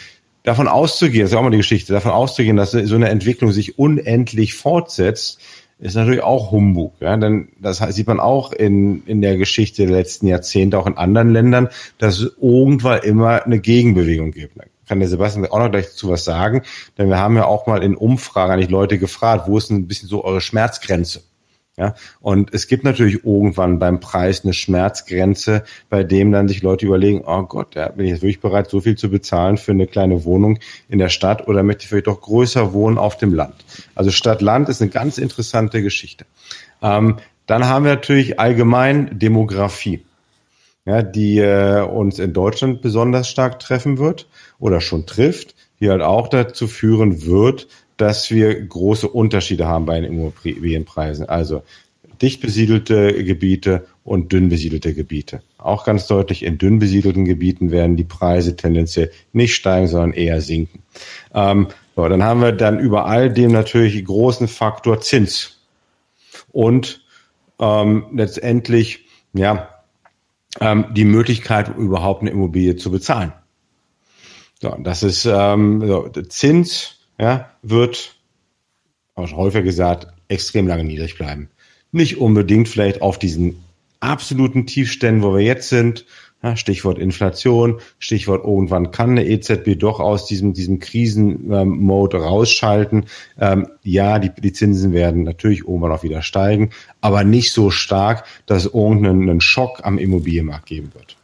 Davon 0.43 0.69
auszugehen, 0.69 1.23
das 1.23 1.31
ist 1.31 1.35
ja 1.35 1.39
auch 1.39 1.45
mal 1.45 1.51
die 1.51 1.59
Geschichte, 1.59 1.93
davon 1.93 2.11
auszugehen, 2.11 2.57
dass 2.57 2.73
so 2.73 2.95
eine 2.95 3.09
Entwicklung 3.09 3.53
sich 3.53 3.79
unendlich 3.79 4.55
fortsetzt, 4.55 5.41
ist 5.79 5.95
natürlich 5.95 6.23
auch 6.23 6.51
Humbug. 6.51 6.95
Ja? 7.01 7.17
Denn 7.17 7.49
das 7.61 7.79
sieht 7.79 8.07
man 8.07 8.21
auch 8.21 8.53
in, 8.53 9.05
in 9.07 9.23
der 9.23 9.37
Geschichte 9.37 9.87
der 9.87 9.97
letzten 9.97 10.27
Jahrzehnte, 10.27 10.79
auch 10.79 10.87
in 10.87 10.97
anderen 10.97 11.31
Ländern, 11.31 11.69
dass 11.99 12.21
es 12.21 12.37
irgendwann 12.41 13.03
immer 13.03 13.45
eine 13.45 13.61
Gegenbewegung 13.61 14.33
gibt. 14.33 14.57
Kann 14.89 15.01
der 15.01 15.09
Sebastian 15.09 15.47
auch 15.47 15.59
noch 15.59 15.71
gleich 15.71 15.87
dazu 15.87 16.11
was 16.11 16.25
sagen, 16.25 16.63
denn 16.99 17.09
wir 17.09 17.19
haben 17.19 17.37
ja 17.37 17.47
auch 17.47 17.67
mal 17.67 17.83
in 17.83 17.97
Umfragen 17.97 18.53
eigentlich 18.53 18.71
Leute 18.71 18.99
gefragt, 18.99 19.45
wo 19.47 19.59
ist 19.59 19.71
ein 19.71 19.87
bisschen 19.87 20.09
so 20.09 20.25
eure 20.25 20.41
Schmerzgrenze? 20.41 21.23
Ja, 21.77 21.95
und 22.21 22.55
es 22.55 22.69
gibt 22.69 22.85
natürlich 22.85 23.25
irgendwann 23.25 23.81
beim 23.81 23.99
Preis 23.99 24.45
eine 24.45 24.53
Schmerzgrenze, 24.53 25.65
bei 25.89 26.05
dem 26.05 26.31
dann 26.31 26.47
sich 26.47 26.63
Leute 26.63 26.87
überlegen, 26.87 27.25
oh 27.27 27.43
Gott, 27.43 27.75
ja, 27.75 27.89
bin 27.89 28.07
ich 28.07 28.13
jetzt 28.13 28.23
wirklich 28.23 28.41
bereit, 28.41 28.71
so 28.71 28.81
viel 28.81 28.97
zu 28.97 29.11
bezahlen 29.11 29.57
für 29.57 29.73
eine 29.73 29.89
kleine 29.89 30.25
Wohnung 30.25 30.61
in 30.89 31.01
der 31.01 31.09
Stadt 31.09 31.49
oder 31.49 31.65
möchte 31.65 31.83
ich 31.83 31.89
vielleicht 31.89 32.07
doch 32.07 32.21
größer 32.21 32.73
wohnen 32.73 32.97
auf 32.97 33.17
dem 33.17 33.35
Land? 33.35 33.57
Also 33.97 34.13
Stadt-Land 34.13 34.69
ist 34.69 34.83
eine 34.83 34.91
ganz 34.93 35.19
interessante 35.19 35.83
Geschichte. 35.83 36.27
Ähm, 36.81 37.17
dann 37.47 37.67
haben 37.67 37.85
wir 37.85 37.97
natürlich 37.97 38.39
allgemein 38.39 39.19
Demografie, 39.19 40.05
ja, 40.87 41.03
die 41.03 41.39
äh, 41.39 41.83
uns 41.83 42.19
in 42.19 42.33
Deutschland 42.33 42.83
besonders 42.83 43.29
stark 43.29 43.59
treffen 43.59 43.99
wird 43.99 44.27
oder 44.59 44.81
schon 44.81 45.07
trifft, 45.07 45.55
die 45.81 45.89
halt 45.89 46.03
auch 46.03 46.29
dazu 46.29 46.67
führen 46.67 47.25
wird, 47.25 47.69
dass 47.97 48.31
wir 48.31 48.61
große 48.61 49.09
Unterschiede 49.09 49.67
haben 49.67 49.87
bei 49.87 50.01
den 50.01 50.13
Immobilienpreisen. 50.13 51.29
Also 51.29 51.63
dicht 52.21 52.41
besiedelte 52.41 53.25
Gebiete 53.25 53.87
und 54.05 54.33
dünn 54.33 54.49
besiedelte 54.49 54.95
Gebiete. 54.95 55.43
Auch 55.59 55.85
ganz 55.85 56.07
deutlich, 56.07 56.43
in 56.43 56.59
dünn 56.59 56.79
besiedelten 56.79 57.25
Gebieten 57.25 57.71
werden 57.71 57.97
die 57.97 58.05
Preise 58.05 58.57
tendenziell 58.57 59.11
nicht 59.33 59.55
steigen, 59.55 59.89
sondern 59.89 60.13
eher 60.13 60.41
sinken. 60.41 60.83
Ähm, 61.35 61.69
so, 61.97 62.09
dann 62.09 62.23
haben 62.23 62.43
wir 62.43 62.53
dann 62.53 62.79
über 62.79 63.07
all 63.07 63.33
dem 63.33 63.53
natürlich 63.53 64.05
großen 64.05 64.49
Faktor 64.49 65.01
Zins. 65.01 65.61
Und 66.53 67.03
ähm, 67.59 68.07
letztendlich, 68.13 69.07
ja, 69.33 69.74
ähm, 70.61 70.87
die 70.93 71.05
Möglichkeit, 71.05 71.77
überhaupt 71.77 72.23
eine 72.23 72.31
Immobilie 72.31 72.77
zu 72.77 72.91
bezahlen. 72.91 73.33
So, 74.61 74.77
das 74.81 75.03
ist 75.03 75.27
ähm, 75.27 75.87
so, 75.87 76.09
Zins, 76.29 76.99
ja, 77.19 77.51
wird, 77.63 78.17
auch 79.15 79.29
schon 79.29 79.39
häufiger 79.39 79.63
gesagt, 79.63 80.07
extrem 80.29 80.67
lange 80.67 80.85
niedrig 80.85 81.19
bleiben. 81.19 81.51
Nicht 81.93 82.19
unbedingt 82.19 82.69
vielleicht 82.69 83.03
auf 83.03 83.19
diesen 83.19 83.63
absoluten 84.01 84.67
Tiefständen, 84.67 85.23
wo 85.23 85.35
wir 85.35 85.43
jetzt 85.43 85.69
sind. 85.69 86.07
Ja, 86.45 86.57
Stichwort 86.57 86.99
Inflation, 86.99 87.81
Stichwort 87.99 88.45
irgendwann 88.45 88.91
kann 88.91 89.13
eine 89.13 89.27
EZB 89.27 89.79
doch 89.79 89.99
aus 89.99 90.27
diesem, 90.27 90.53
diesem 90.53 90.79
Krisenmode 90.79 92.19
rausschalten. 92.19 93.07
Ähm, 93.41 93.69
ja, 93.83 94.19
die, 94.19 94.29
die 94.29 94.53
Zinsen 94.53 94.93
werden 94.93 95.23
natürlich 95.23 95.61
irgendwann 95.61 95.93
auch 95.93 96.03
wieder 96.03 96.21
steigen, 96.21 96.69
aber 97.01 97.25
nicht 97.25 97.55
so 97.55 97.71
stark, 97.71 98.27
dass 98.45 98.67
es 98.67 98.75
irgendeinen 98.75 99.41
Schock 99.41 99.81
am 99.85 99.97
Immobilienmarkt 99.97 100.67
geben 100.67 100.91
wird. 100.93 101.17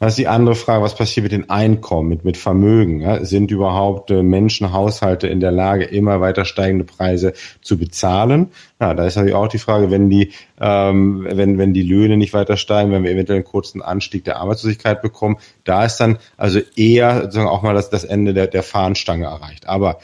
Das 0.00 0.12
ist 0.12 0.18
die 0.18 0.28
andere 0.28 0.54
Frage, 0.54 0.82
was 0.82 0.94
passiert 0.94 1.24
mit 1.24 1.32
den 1.32 1.50
Einkommen, 1.50 2.08
mit, 2.08 2.24
mit 2.24 2.38
Vermögen? 2.38 3.00
Ja? 3.00 3.22
Sind 3.22 3.50
überhaupt 3.50 4.10
äh, 4.10 4.22
Menschen, 4.22 4.72
Haushalte 4.72 5.26
in 5.26 5.40
der 5.40 5.50
Lage, 5.50 5.84
immer 5.84 6.22
weiter 6.22 6.46
steigende 6.46 6.86
Preise 6.86 7.34
zu 7.60 7.76
bezahlen? 7.76 8.50
Ja, 8.80 8.94
da 8.94 9.04
ist 9.04 9.16
natürlich 9.16 9.36
auch 9.36 9.48
die 9.48 9.58
Frage, 9.58 9.90
wenn 9.90 10.08
die, 10.08 10.32
ähm, 10.58 11.26
wenn, 11.28 11.58
wenn 11.58 11.74
die 11.74 11.82
Löhne 11.82 12.16
nicht 12.16 12.32
weiter 12.32 12.56
steigen, 12.56 12.92
wenn 12.92 13.04
wir 13.04 13.10
eventuell 13.10 13.40
einen 13.40 13.44
kurzen 13.44 13.82
Anstieg 13.82 14.24
der 14.24 14.38
Arbeitslosigkeit 14.38 15.02
bekommen, 15.02 15.36
da 15.64 15.84
ist 15.84 15.98
dann 15.98 16.16
also 16.38 16.60
eher 16.76 17.20
sozusagen 17.24 17.50
auch 17.50 17.60
mal 17.60 17.74
das, 17.74 17.90
das 17.90 18.04
Ende 18.04 18.32
der, 18.32 18.46
der 18.46 18.62
Fahnenstange 18.62 19.26
erreicht. 19.26 19.68
Aber 19.68 19.98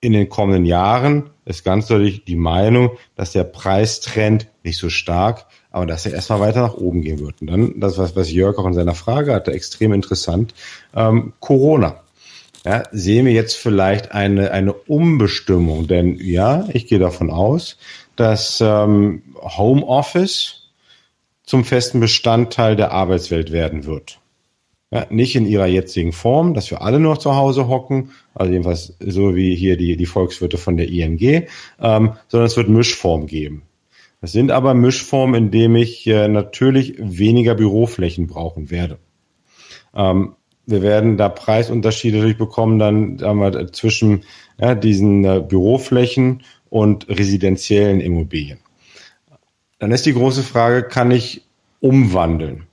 in 0.00 0.12
den 0.12 0.28
kommenden 0.28 0.66
Jahren 0.66 1.30
ist 1.46 1.64
ganz 1.64 1.86
deutlich 1.86 2.26
die 2.26 2.36
Meinung, 2.36 2.90
dass 3.14 3.32
der 3.32 3.44
Preistrend 3.44 4.48
nicht 4.64 4.76
so 4.76 4.90
stark 4.90 5.46
aber 5.76 5.84
dass 5.84 6.06
er 6.06 6.14
erstmal 6.14 6.40
weiter 6.40 6.62
nach 6.62 6.72
oben 6.72 7.02
gehen 7.02 7.20
wird. 7.20 7.42
Und 7.42 7.48
dann, 7.48 7.78
das, 7.78 7.98
was, 7.98 8.16
was 8.16 8.32
Jörg 8.32 8.56
auch 8.56 8.64
in 8.64 8.72
seiner 8.72 8.94
Frage 8.94 9.34
hatte, 9.34 9.52
extrem 9.52 9.92
interessant, 9.92 10.54
ähm, 10.94 11.34
Corona. 11.38 12.02
ja, 12.64 12.84
sehen 12.92 13.26
wir 13.26 13.34
jetzt 13.34 13.56
vielleicht 13.56 14.12
eine, 14.12 14.52
eine 14.52 14.72
Umbestimmung. 14.72 15.86
Denn 15.86 16.16
ja, 16.18 16.66
ich 16.72 16.86
gehe 16.86 16.98
davon 16.98 17.30
aus, 17.30 17.76
dass 18.16 18.62
ähm, 18.62 19.22
Homeoffice 19.36 20.70
zum 21.42 21.62
festen 21.62 22.00
Bestandteil 22.00 22.74
der 22.74 22.92
Arbeitswelt 22.92 23.52
werden 23.52 23.84
wird. 23.84 24.18
Ja, 24.90 25.04
nicht 25.10 25.36
in 25.36 25.44
ihrer 25.44 25.66
jetzigen 25.66 26.12
Form, 26.12 26.54
dass 26.54 26.70
wir 26.70 26.80
alle 26.80 27.00
noch 27.00 27.18
zu 27.18 27.36
Hause 27.36 27.68
hocken, 27.68 28.12
also 28.34 28.50
jedenfalls 28.50 28.94
so 28.98 29.36
wie 29.36 29.54
hier 29.54 29.76
die, 29.76 29.98
die 29.98 30.06
Volkswirte 30.06 30.56
von 30.56 30.78
der 30.78 30.88
ING, 30.88 31.20
ähm, 31.20 32.12
sondern 32.28 32.46
es 32.46 32.56
wird 32.56 32.70
Mischform 32.70 33.26
geben. 33.26 33.65
Das 34.26 34.32
sind 34.32 34.50
aber 34.50 34.74
Mischformen, 34.74 35.36
in 35.36 35.50
dem 35.52 35.76
ich 35.76 36.04
äh, 36.08 36.26
natürlich 36.26 36.94
weniger 36.98 37.54
Büroflächen 37.54 38.26
brauchen 38.26 38.72
werde. 38.72 38.98
Ähm, 39.94 40.34
wir 40.66 40.82
werden 40.82 41.16
da 41.16 41.28
Preisunterschiede 41.28 42.22
durchbekommen, 42.22 42.80
dann 42.80 43.18
sagen 43.18 43.38
wir, 43.38 43.72
zwischen 43.72 44.24
ja, 44.58 44.74
diesen 44.74 45.24
äh, 45.24 45.44
Büroflächen 45.48 46.42
und 46.70 47.08
residenziellen 47.08 48.00
Immobilien. 48.00 48.58
Dann 49.78 49.92
ist 49.92 50.06
die 50.06 50.14
große 50.14 50.42
Frage, 50.42 50.82
kann 50.82 51.12
ich 51.12 51.42
umwandeln? 51.78 52.65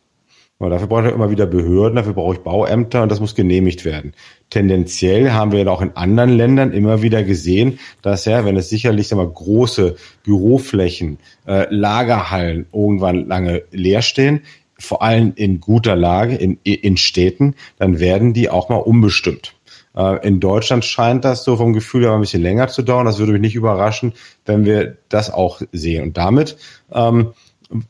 Weil 0.63 0.69
dafür 0.69 0.88
brauche 0.88 1.08
ich 1.10 1.13
immer 1.13 1.30
wieder 1.30 1.45
Behörden, 1.45 1.97
dafür 1.97 2.13
brauche 2.13 2.36
ich 2.36 2.39
Bauämter 2.39 3.04
und 3.04 3.12
das 3.12 3.19
muss 3.19 3.36
genehmigt 3.36 3.84
werden. 3.84 4.13
Tendenziell 4.49 5.32
haben 5.32 5.52
wir 5.52 5.69
auch 5.69 5.82
in 5.82 5.97
anderen 5.97 6.30
Ländern 6.30 6.71
immer 6.71 7.02
wieder 7.02 7.21
gesehen, 7.23 7.80
dass 8.02 8.23
ja, 8.23 8.45
wenn 8.45 8.56
es 8.56 8.69
sicherlich 8.69 9.10
sagen 9.10 9.21
wir, 9.21 9.28
große 9.28 9.97
Büroflächen, 10.23 11.17
äh, 11.45 11.67
Lagerhallen 11.69 12.65
irgendwann 12.71 13.28
lange 13.28 13.63
leer 13.71 14.02
stehen, 14.02 14.43
vor 14.80 15.02
allem 15.02 15.34
in 15.36 15.60
guter 15.60 15.97
Lage, 15.97 16.36
in, 16.36 16.58
in 16.63 16.95
Städten, 16.95 17.56
dann 17.78 17.99
werden 17.99 18.32
die 18.32 18.49
auch 18.49 18.69
mal 18.69 18.78
umbestimmt. 18.78 19.56
Äh, 19.97 20.26
in 20.26 20.39
Deutschland 20.39 20.86
scheint 20.86 21.26
das 21.26 21.43
so 21.43 21.58
vom 21.58 21.73
Gefühl 21.73 22.04
her 22.04 22.13
ein 22.13 22.21
bisschen 22.21 22.41
länger 22.41 22.69
zu 22.69 22.84
dauern. 22.84 23.06
Das 23.06 23.19
würde 23.19 23.34
mich 23.34 23.41
nicht 23.41 23.56
überraschen, 23.56 24.13
wenn 24.45 24.63
wir 24.63 24.95
das 25.10 25.30
auch 25.30 25.62
sehen. 25.73 26.04
Und 26.04 26.15
damit 26.15 26.56
ähm, 26.93 27.34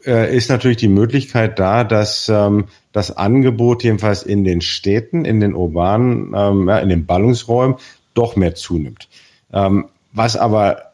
äh, 0.05 0.35
ist 0.35 0.49
natürlich 0.49 0.77
die 0.77 0.87
Möglichkeit 0.87 1.59
da, 1.59 1.83
dass 1.83 2.29
ähm, 2.29 2.65
das 2.91 3.15
Angebot 3.15 3.83
jedenfalls 3.83 4.23
in 4.23 4.43
den 4.43 4.61
Städten, 4.61 5.25
in 5.25 5.39
den 5.39 5.53
urbanen, 5.53 6.33
ähm, 6.35 6.67
ja, 6.67 6.79
in 6.79 6.89
den 6.89 7.05
Ballungsräumen 7.05 7.77
doch 8.13 8.35
mehr 8.35 8.55
zunimmt. 8.55 9.09
Ähm, 9.51 9.85
was 10.11 10.35
aber 10.35 10.93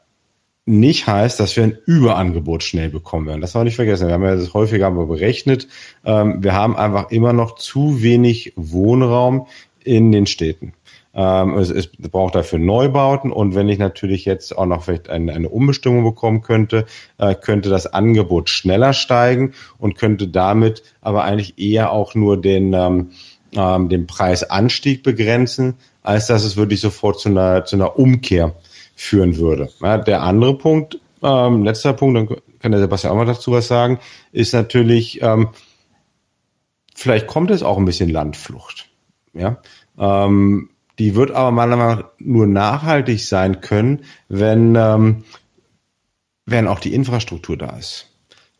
nicht 0.65 1.07
heißt, 1.07 1.39
dass 1.39 1.55
wir 1.55 1.63
ein 1.63 1.77
Überangebot 1.85 2.63
schnell 2.63 2.89
bekommen 2.89 3.25
werden. 3.25 3.41
Das 3.41 3.53
darf 3.53 3.61
man 3.61 3.65
nicht 3.65 3.75
vergessen. 3.75 4.07
Wir 4.07 4.13
haben 4.13 4.23
ja 4.23 4.35
das 4.35 4.53
häufiger 4.53 4.87
aber 4.87 5.07
berechnet. 5.07 5.67
Ähm, 6.05 6.43
wir 6.43 6.53
haben 6.53 6.77
einfach 6.77 7.09
immer 7.09 7.33
noch 7.33 7.55
zu 7.55 8.03
wenig 8.03 8.53
Wohnraum 8.55 9.47
in 9.83 10.11
den 10.11 10.27
Städten. 10.27 10.73
Ähm, 11.13 11.57
es, 11.57 11.71
es 11.71 11.87
braucht 11.87 12.35
dafür 12.35 12.59
Neubauten 12.59 13.31
und 13.31 13.55
wenn 13.55 13.67
ich 13.67 13.79
natürlich 13.79 14.25
jetzt 14.25 14.55
auch 14.55 14.67
noch 14.67 14.83
vielleicht 14.83 15.09
eine, 15.09 15.33
eine 15.33 15.49
Umbestimmung 15.49 16.03
bekommen 16.03 16.41
könnte, 16.41 16.85
äh, 17.17 17.33
könnte 17.33 17.69
das 17.69 17.87
Angebot 17.87 18.49
schneller 18.49 18.93
steigen 18.93 19.53
und 19.79 19.97
könnte 19.97 20.27
damit 20.27 20.83
aber 21.01 21.23
eigentlich 21.23 21.57
eher 21.57 21.91
auch 21.91 22.13
nur 22.13 22.39
den, 22.39 22.73
ähm, 22.73 23.09
ähm, 23.53 23.89
den 23.89 24.05
Preisanstieg 24.05 25.01
begrenzen, 25.01 25.75
als 26.03 26.27
dass 26.27 26.43
es 26.43 26.57
wirklich 26.57 26.79
sofort 26.79 27.19
zu 27.19 27.29
einer, 27.29 27.65
zu 27.65 27.75
einer 27.75 27.97
Umkehr 27.97 28.55
führen 28.95 29.37
würde. 29.37 29.69
Ja, 29.81 29.97
der 29.97 30.21
andere 30.21 30.57
Punkt, 30.57 30.99
ähm, 31.23 31.63
letzter 31.63 31.93
Punkt, 31.93 32.17
dann 32.17 32.37
kann 32.59 32.71
der 32.71 32.81
Sebastian 32.81 33.13
auch 33.13 33.17
mal 33.17 33.25
dazu 33.25 33.51
was 33.51 33.67
sagen, 33.67 33.99
ist 34.31 34.53
natürlich, 34.53 35.21
ähm, 35.21 35.49
vielleicht 36.93 37.27
kommt 37.27 37.49
es 37.49 37.63
auch 37.63 37.77
ein 37.77 37.85
bisschen 37.85 38.09
Landflucht. 38.09 38.89
Ja, 39.33 39.61
ähm, 39.97 40.69
die 40.99 41.15
wird 41.15 41.31
aber 41.31 41.51
meiner 41.51 41.77
Meinung 41.77 41.97
nach 41.97 42.05
nur 42.19 42.45
nachhaltig 42.45 43.23
sein 43.23 43.61
können, 43.61 44.01
wenn, 44.27 44.75
ähm, 44.75 45.23
wenn 46.45 46.67
auch 46.67 46.79
die 46.79 46.93
Infrastruktur 46.93 47.57
da 47.57 47.77
ist. 47.77 48.05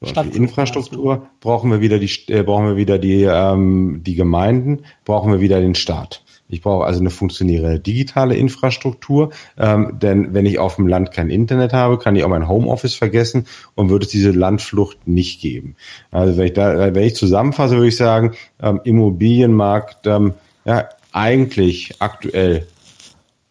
So, 0.02 0.24
die 0.24 0.38
Infrastruktur 0.38 1.28
brauchen 1.42 1.70
wir 1.72 1.82
wieder 1.82 2.00
die 2.00 2.10
äh, 2.30 2.44
brauchen 2.44 2.68
wir 2.68 2.78
wieder 2.78 2.98
die 2.98 3.24
ähm, 3.24 4.02
die 4.02 4.16
Gemeinden, 4.16 4.86
brauchen 5.04 5.30
wir 5.30 5.42
wieder 5.42 5.60
den 5.60 5.76
Staat. 5.76 6.24
Ich 6.48 6.62
brauche 6.62 6.86
also 6.86 7.02
eine 7.02 7.10
funktionierende 7.10 7.80
digitale 7.80 8.36
Infrastruktur, 8.36 9.32
ähm, 9.58 10.00
denn 10.02 10.34
wenn 10.34 10.46
ich 10.46 10.58
auf 10.58 10.78
dem 10.78 10.88
Land 10.88 11.12
kein 11.12 11.30
Internet 11.30 11.74
habe, 11.74 12.00
kann 12.00 12.16
ich 12.16 12.24
auch 12.24 12.30
mein 12.30 12.48
Homeoffice 12.48 12.96
vergessen 12.96 13.46
und 13.76 13.90
würde 13.90 14.06
es 14.06 14.12
diese 14.12 14.32
Landflucht 14.32 15.06
nicht 15.06 15.42
geben. 15.42 15.76
Also 16.12 16.38
wenn 16.38 16.48
ich 16.48 16.54
da, 16.54 16.96
wenn 16.96 17.04
ich 17.04 17.16
zusammenfasse, 17.16 17.76
würde 17.76 17.90
ich 17.90 17.98
sagen, 17.98 18.34
ähm, 18.62 18.80
Immobilienmarkt, 18.84 20.08
ähm, 20.08 20.34
ja, 20.66 20.90
eigentlich 21.12 21.96
aktuell 22.00 22.68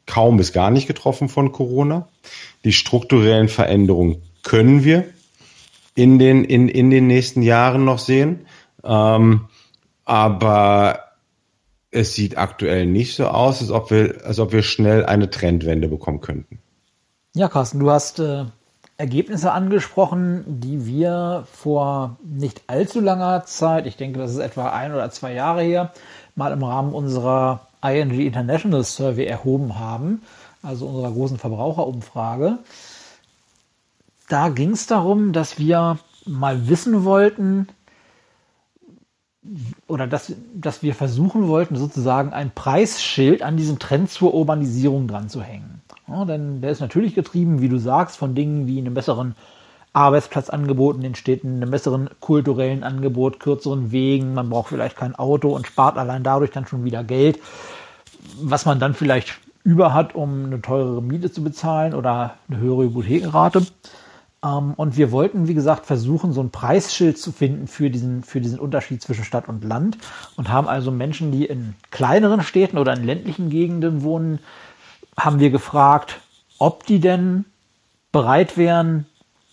kaum 0.07 0.37
bis 0.37 0.53
gar 0.53 0.71
nicht 0.71 0.87
getroffen 0.87 1.29
von 1.29 1.53
Corona. 1.53 2.09
Die 2.65 2.73
strukturellen 2.73 3.49
Veränderungen 3.49 4.23
können 4.43 4.85
wir 4.85 5.05
in 5.95 6.19
den, 6.19 6.45
in, 6.45 6.69
in 6.69 6.91
den 6.91 7.07
nächsten 7.07 7.43
Jahren 7.43 7.85
noch 7.85 7.99
sehen. 7.99 8.47
Ähm, 8.85 9.49
aber 10.05 11.01
es 11.91 12.15
sieht 12.15 12.39
aktuell 12.39 12.87
nicht 12.87 13.15
so 13.15 13.27
aus, 13.27 13.61
als 13.61 13.71
ob 13.71 13.91
wir, 13.91 14.25
als 14.25 14.39
ob 14.39 14.53
wir 14.53 14.63
schnell 14.63 15.05
eine 15.05 15.31
Trendwende 15.31 15.89
bekommen 15.89 16.21
könnten. 16.21 16.61
Ja, 17.35 17.49
Carsten, 17.49 17.81
du 17.81 17.91
hast 17.91 18.19
äh, 18.19 18.45
Ergebnisse 18.97 19.53
angesprochen, 19.53 20.45
die 20.47 20.87
wir 20.87 21.47
vor 21.53 22.17
nicht 22.25 22.63
allzu 22.67 23.01
langer 23.01 23.45
Zeit, 23.45 23.87
ich 23.87 23.97
denke, 23.97 24.19
das 24.19 24.33
ist 24.33 24.39
etwa 24.39 24.71
ein 24.71 24.93
oder 24.93 25.11
zwei 25.11 25.35
Jahre 25.35 25.63
her, 25.63 25.93
mal 26.39 26.53
im 26.53 26.63
Rahmen 26.63 26.95
unserer 26.95 27.67
ING 27.83 28.11
International 28.13 28.85
Survey 28.85 29.27
erhoben 29.27 29.79
haben, 29.79 30.23
also 30.63 30.87
unserer 30.87 31.13
großen 31.13 31.39
Verbraucherumfrage. 31.39 32.59
Da 34.29 34.49
ging 34.49 34.71
es 34.71 34.87
darum, 34.87 35.33
dass 35.33 35.59
wir 35.59 35.99
mal 36.25 36.69
wissen 36.69 37.05
wollten, 37.05 37.69
oder 39.87 40.07
dass, 40.07 40.33
dass 40.55 40.83
wir 40.83 40.95
versuchen 40.95 41.49
wollten, 41.49 41.77
sozusagen 41.77 42.33
ein 42.33 42.51
Preisschild 42.51 43.43
an 43.43 43.57
diesem 43.57 43.79
Trend 43.79 44.11
zur 44.11 44.35
Urbanisierung 44.35 45.09
dran 45.09 45.29
zu 45.29 45.43
hängen. 45.43 45.81
Ja, 46.07 46.25
denn 46.25 46.61
der 46.61 46.71
ist 46.71 46.81
natürlich 46.81 47.15
getrieben, 47.15 47.61
wie 47.61 47.69
du 47.69 47.79
sagst, 47.79 48.17
von 48.17 48.35
Dingen 48.35 48.67
wie 48.67 48.79
einem 48.79 48.95
besseren 48.95 49.35
Arbeitsplatzangebot 49.93 50.97
in 50.97 51.03
den 51.03 51.15
Städten, 51.15 51.57
einem 51.57 51.71
besseren 51.71 52.11
kulturellen 52.21 52.85
Angebot, 52.85 53.41
kürzeren 53.41 53.91
Wegen. 53.91 54.35
Man 54.35 54.51
braucht 54.51 54.69
vielleicht 54.69 54.97
kein 54.97 55.15
Auto 55.15 55.55
und 55.55 55.67
spart 55.67 55.99
allein 55.99 56.23
dadurch 56.23 56.51
dann 56.51 56.67
schon 56.67 56.85
wieder 56.85 57.05
Geld, 57.05 57.41
was 58.41 58.67
man 58.67 58.79
dann 58.79 58.95
vielleicht 58.95 59.39
über 59.65 59.93
hat, 59.95 60.15
um 60.15 60.47
eine 60.47 60.63
teurere 60.63 61.03
Miete 61.03 61.31
zu 61.31 61.43
bezahlen 61.43 61.95
oder 61.95 62.35
eine 62.49 62.59
höhere 62.59 62.85
Hypothekenrate. 62.85 63.67
Ähm, 64.45 64.75
und 64.75 64.97
wir 64.97 65.11
wollten, 65.11 65.49
wie 65.49 65.55
gesagt, 65.55 65.87
versuchen, 65.87 66.33
so 66.33 66.41
ein 66.41 66.51
Preisschild 66.51 67.19
zu 67.19 67.33
finden 67.33 67.67
für 67.67 67.91
diesen, 67.91 68.23
für 68.23 68.41
diesen 68.41 68.59
Unterschied 68.59 69.03
zwischen 69.03 69.25
Stadt 69.25 69.49
und 69.49 69.65
Land 69.65 69.99
und 70.37 70.51
haben 70.51 70.69
also 70.69 70.91
Menschen, 70.91 71.33
die 71.33 71.47
in 71.47 71.75
kleineren 71.91 72.43
Städten 72.43 72.79
oder 72.79 72.95
in 72.95 73.05
ländlichen 73.05 73.51
Gegenden 73.51 74.03
wohnen, 74.03 74.39
haben 75.19 75.41
wir 75.41 75.51
gefragt, 75.51 76.21
ob 76.59 76.87
die 76.87 77.01
denn 77.01 77.45
bereit 78.13 78.57
wären, 78.57 79.07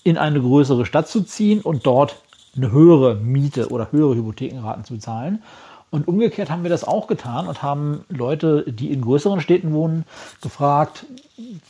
in 0.06 0.18
eine 0.18 0.39
größere 0.39 0.86
Stadt 0.86 1.10
zu 1.10 1.24
ziehen 1.24 1.60
und 1.60 1.86
dort 1.86 2.15
eine 2.56 2.72
höhere 2.72 3.15
Miete 3.15 3.70
oder 3.70 3.91
höhere 3.91 4.15
Hypothekenraten 4.15 4.86
zu 4.86 4.94
bezahlen. 4.94 5.41
Und 5.89 6.08
umgekehrt 6.08 6.50
haben 6.50 6.63
wir 6.63 6.70
das 6.70 6.84
auch 6.84 7.08
getan 7.08 7.48
und 7.48 7.63
haben 7.63 8.06
Leute, 8.10 8.63
die 8.68 8.91
in 8.91 9.02
größeren 9.02 9.41
Städten 9.41 9.74
wohnen, 9.74 10.06
gefragt, 10.41 11.06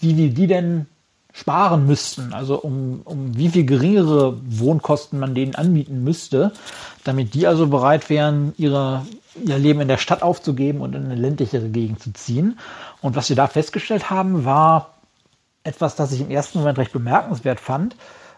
wie 0.01 0.13
die, 0.13 0.33
die 0.33 0.47
denn 0.47 0.85
sparen 1.31 1.85
müssten, 1.85 2.33
also 2.33 2.59
um, 2.59 3.01
um 3.05 3.37
wie 3.37 3.49
viel 3.49 3.65
geringere 3.65 4.37
Wohnkosten 4.45 5.19
man 5.19 5.33
denen 5.33 5.55
anbieten 5.55 6.03
müsste, 6.03 6.51
damit 7.03 7.33
die 7.33 7.47
also 7.47 7.67
bereit 7.67 8.09
wären, 8.09 8.53
ihre, 8.57 9.05
ihr 9.45 9.57
Leben 9.57 9.81
in 9.81 9.87
der 9.87 9.97
Stadt 9.97 10.23
aufzugeben 10.23 10.81
und 10.81 10.93
in 10.95 11.05
eine 11.05 11.15
ländlichere 11.15 11.69
Gegend 11.69 12.01
zu 12.01 12.11
ziehen. 12.13 12.57
Und 13.01 13.15
was 13.15 13.29
wir 13.29 13.35
da 13.35 13.47
festgestellt 13.47 14.09
haben, 14.09 14.43
war 14.43 14.95
etwas, 15.65 15.95
das 15.95 16.11
ich 16.11 16.21
im 16.21 16.31
ersten 16.31 16.59
Moment 16.59 16.77
recht 16.77 16.93
bemerkenswert 16.93 17.59
fand. 17.59 17.95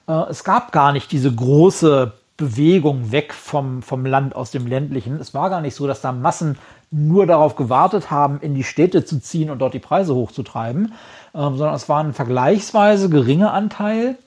Äh, 0.08 0.30
es 0.30 0.44
gab 0.44 0.72
gar 0.72 0.92
nicht 0.92 1.12
diese 1.12 1.34
große 1.34 2.14
Bewegung 2.38 3.12
weg 3.12 3.34
vom, 3.34 3.82
vom 3.82 4.06
Land 4.06 4.36
aus 4.36 4.52
dem 4.52 4.68
ländlichen. 4.68 5.20
Es 5.20 5.34
war 5.34 5.50
gar 5.50 5.62
nicht 5.62 5.76
so, 5.76 5.88
dass 5.88 6.02
da 6.02 6.12
Massen 6.12 6.58
nur 6.92 7.26
darauf 7.26 7.56
gewartet 7.56 8.12
haben, 8.12 8.40
in 8.42 8.56
die 8.56 8.64
Städte 8.64 9.04
zu 9.04 9.20
ziehen 9.20 9.50
und 9.50 9.60
dort 9.60 9.74
die 9.74 9.80
Preise 9.80 10.16
hochzutreiben, 10.16 10.94
ähm, 11.34 11.58
sondern 11.58 11.76
es 11.76 11.90
war 11.90 12.04
ein 12.04 12.14
vergleichsweise 12.14 13.10
geringer 13.10 13.54
Anteil, 13.54 14.18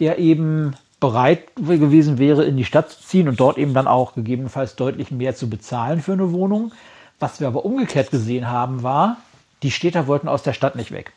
der 0.00 0.18
eben 0.18 0.74
bereit 1.00 1.54
gewesen 1.56 2.18
wäre, 2.18 2.44
in 2.44 2.56
die 2.56 2.64
Stadt 2.64 2.90
zu 2.90 3.02
ziehen 3.02 3.28
und 3.28 3.38
dort 3.38 3.58
eben 3.58 3.74
dann 3.74 3.86
auch 3.86 4.14
gegebenenfalls 4.14 4.74
deutlich 4.74 5.10
mehr 5.10 5.34
zu 5.36 5.48
bezahlen 5.48 6.02
für 6.02 6.12
eine 6.12 6.32
Wohnung. 6.32 6.72
Was 7.20 7.40
wir 7.40 7.46
aber 7.46 7.64
umgekehrt 7.64 8.10
gesehen 8.10 8.50
haben, 8.50 8.82
war, 8.82 9.18
die 9.62 9.70
Städter 9.70 10.06
wollten 10.06 10.28
aus 10.28 10.42
der 10.42 10.52
Stadt 10.52 10.76
nicht 10.76 10.92
weg. 10.92 11.12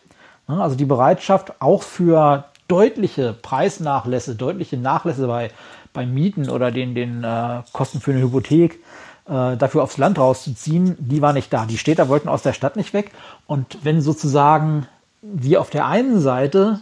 Also 0.45 0.75
die 0.75 0.85
Bereitschaft 0.85 1.61
auch 1.61 1.83
für 1.83 2.45
deutliche 2.67 3.33
Preisnachlässe, 3.33 4.35
deutliche 4.35 4.77
Nachlässe 4.77 5.27
bei, 5.27 5.51
bei 5.93 6.05
Mieten 6.05 6.49
oder 6.49 6.71
den, 6.71 6.95
den 6.95 7.23
äh, 7.23 7.61
Kosten 7.71 8.01
für 8.01 8.11
eine 8.11 8.21
Hypothek 8.21 8.79
äh, 9.27 9.57
dafür 9.57 9.83
aufs 9.83 9.97
Land 9.97 10.19
rauszuziehen, 10.19 10.95
die 10.99 11.21
war 11.21 11.33
nicht 11.33 11.51
da. 11.51 11.65
Die 11.65 11.77
Städter 11.77 12.09
wollten 12.09 12.29
aus 12.29 12.43
der 12.43 12.53
Stadt 12.53 12.75
nicht 12.75 12.93
weg. 12.93 13.11
Und 13.45 13.79
wenn 13.83 14.01
sozusagen 14.01 14.87
wir 15.21 15.61
auf 15.61 15.69
der 15.69 15.85
einen 15.85 16.19
Seite 16.21 16.81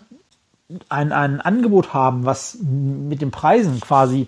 ein, 0.89 1.11
ein 1.11 1.41
Angebot 1.41 1.93
haben, 1.93 2.25
was 2.25 2.57
mit 2.61 3.21
den 3.21 3.31
Preisen 3.31 3.79
quasi 3.79 4.27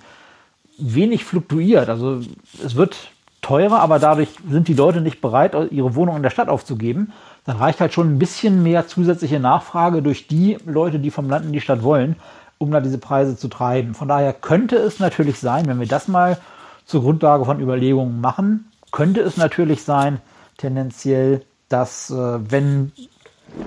wenig 0.77 1.25
fluktuiert, 1.25 1.89
also 1.89 2.21
es 2.63 2.75
wird 2.75 3.11
teurer, 3.41 3.79
aber 3.79 3.99
dadurch 3.99 4.29
sind 4.49 4.67
die 4.67 4.73
Leute 4.73 5.01
nicht 5.01 5.21
bereit, 5.21 5.55
ihre 5.71 5.95
Wohnung 5.95 6.17
in 6.17 6.23
der 6.23 6.29
Stadt 6.29 6.49
aufzugeben, 6.49 7.13
dann 7.47 7.57
reicht 7.57 7.79
halt 7.79 7.93
schon 7.93 8.13
ein 8.13 8.19
bisschen 8.19 8.61
mehr 8.61 8.87
zusätzliche 8.87 9.39
Nachfrage 9.39 10.01
durch 10.01 10.27
die 10.27 10.57
Leute, 10.65 10.99
die 10.99 11.11
vom 11.11 11.29
Land 11.29 11.45
in 11.45 11.53
die 11.53 11.61
Stadt 11.61 11.81
wollen, 11.81 12.17
um 12.57 12.71
da 12.71 12.81
diese 12.81 12.97
Preise 12.97 13.37
zu 13.37 13.47
treiben. 13.47 13.95
Von 13.95 14.09
daher 14.09 14.33
könnte 14.33 14.75
es 14.75 14.99
natürlich 14.99 15.39
sein, 15.39 15.65
wenn 15.65 15.79
wir 15.79 15.87
das 15.87 16.09
mal 16.09 16.37
zur 16.85 17.03
Grundlage 17.03 17.45
von 17.45 17.61
Überlegungen 17.61 18.19
machen, 18.19 18.69
könnte 18.91 19.21
es 19.21 19.37
natürlich 19.37 19.83
sein, 19.83 20.19
tendenziell, 20.57 21.41
dass 21.69 22.09
äh, 22.09 22.51
wenn 22.51 22.91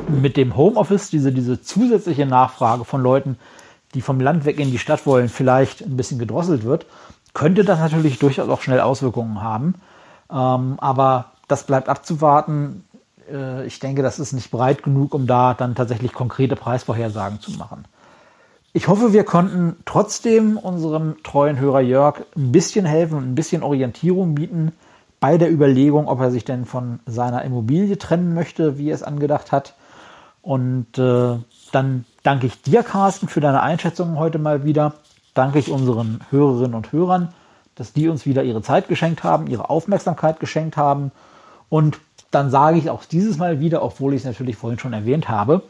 mit 0.09 0.37
dem 0.37 0.59
Homeoffice 0.59 1.09
diese, 1.09 1.33
diese 1.33 1.63
zusätzliche 1.63 2.27
Nachfrage 2.27 2.85
von 2.85 3.03
Leuten, 3.03 3.39
die 3.95 4.03
vom 4.03 4.21
Land 4.21 4.45
weg 4.45 4.61
in 4.61 4.71
die 4.71 4.79
Stadt 4.79 5.07
wollen, 5.07 5.31
vielleicht 5.31 5.81
ein 5.81 5.97
bisschen 5.97 6.19
gedrosselt 6.19 6.65
wird, 6.65 6.85
könnte 7.33 7.65
das 7.65 7.79
natürlich 7.79 8.19
durchaus 8.19 8.51
auch 8.51 8.61
schnell 8.61 8.81
Auswirkungen 8.81 9.43
haben. 9.43 9.77
Ähm, 10.31 10.77
aber 10.81 11.33
das 11.49 11.65
bleibt 11.65 11.89
abzuwarten. 11.89 12.85
Äh, 13.31 13.67
ich 13.67 13.79
denke, 13.79 14.03
das 14.03 14.19
ist 14.19 14.33
nicht 14.33 14.51
breit 14.51 14.83
genug, 14.83 15.15
um 15.15 15.27
da 15.27 15.55
dann 15.55 15.75
tatsächlich 15.75 16.13
konkrete 16.13 16.57
Preisvorhersagen 16.57 17.41
zu 17.41 17.53
machen. 17.53 17.85
Ich 18.73 18.87
hoffe, 18.87 19.13
wir 19.13 19.25
konnten 19.25 19.77
trotzdem 19.85 20.57
unserem 20.57 21.23
treuen 21.25 21.59
Hörer 21.59 21.81
Jörg 21.81 22.23
ein 22.37 22.53
bisschen 22.53 22.85
helfen 22.85 23.17
und 23.17 23.25
ein 23.25 23.35
bisschen 23.35 23.65
Orientierung 23.65 24.37
bieten 24.37 24.73
bei 25.19 25.39
der 25.39 25.51
Überlegung, 25.51 26.07
ob 26.07 26.21
er 26.21 26.31
sich 26.31 26.45
denn 26.45 26.65
von 26.65 27.01
seiner 27.05 27.43
Immobilie 27.43 27.99
trennen 27.99 28.33
möchte, 28.33 28.79
wie 28.79 28.91
er 28.91 28.95
es 28.95 29.03
angedacht 29.03 29.51
hat. 29.51 29.75
Und 30.41 30.99
äh, 30.99 31.37
dann 31.73 32.05
danke 32.23 32.47
ich 32.47 32.63
dir, 32.63 32.83
Carsten, 32.83 33.29
für 33.29 33.41
deine 33.41 33.61
Einschätzungen 33.61 34.19
heute 34.19 34.39
mal 34.39 34.65
wieder. 34.65 34.95
Danke 35.35 35.59
ich 35.59 35.71
unseren 35.71 36.21
Hörerinnen 36.31 36.75
und 36.75 36.93
Hörern, 36.93 37.35
dass 37.75 37.93
die 37.93 38.09
uns 38.09 38.25
wieder 38.25 38.45
ihre 38.45 38.63
Zeit 38.63 38.89
geschenkt 38.89 39.25
haben, 39.25 39.47
ihre 39.47 39.69
Aufmerksamkeit 39.69 40.41
geschenkt 40.41 40.77
haben. 40.77 41.13
Und 41.69 42.01
dann 42.31 42.51
sage 42.51 42.79
ich 42.79 42.91
auch 42.91 43.05
dieses 43.05 43.39
Mal 43.39 43.61
wieder, 43.61 43.83
obwohl 43.83 44.15
ich 44.15 44.21
es 44.21 44.27
natürlich 44.27 44.57
vorhin 44.57 44.79
schon 44.79 44.93
erwähnt 44.93 45.29
habe, 45.29 45.63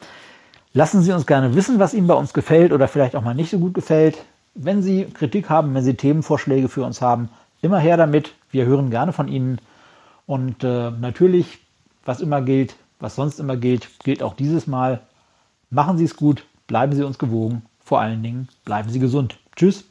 Lassen 0.73 1.03
Sie 1.03 1.13
uns 1.13 1.27
gerne 1.27 1.57
wissen, 1.57 1.81
was 1.81 1.95
Ihnen 1.95 2.07
bei 2.07 2.15
uns 2.15 2.33
gefällt 2.33 2.73
oder 2.73 2.87
vielleicht 2.87 3.17
auch 3.17 3.23
mal 3.23 3.35
nicht 3.35 3.51
so 3.51 3.59
gut 3.59 3.75
gefällt. 3.75 4.19
Wenn 4.55 4.83
Sie 4.83 5.05
Kritik 5.05 5.51
haben, 5.51 5.75
wenn 5.75 5.83
Sie 5.83 5.95
Themenvorschläge 5.95 6.69
für 6.69 6.85
uns 6.85 7.03
haben, 7.03 7.29
immer 7.61 7.81
her 7.81 7.97
damit. 7.97 8.35
Wir 8.53 8.67
hören 8.67 8.91
gerne 8.91 9.13
von 9.13 9.27
Ihnen. 9.27 9.59
Und 10.27 10.63
äh, 10.63 10.93
natürlich, 10.93 11.59
was 12.05 12.21
immer 12.21 12.41
gilt, 12.41 12.77
was 13.01 13.17
sonst 13.17 13.41
immer 13.41 13.57
gilt, 13.57 13.89
gilt 14.05 14.23
auch 14.23 14.35
dieses 14.35 14.69
Mal. 14.69 15.01
Machen 15.71 15.99
Sie 15.99 16.05
es 16.05 16.15
gut, 16.17 16.45
bleiben 16.69 16.93
Sie 16.93 17.03
uns 17.03 17.19
gewogen. 17.19 17.63
Vor 17.85 18.01
allen 18.01 18.23
Dingen 18.23 18.49
bleiben 18.65 18.91
Sie 18.91 19.01
gesund. 19.01 19.39
Tschüss. 19.57 19.90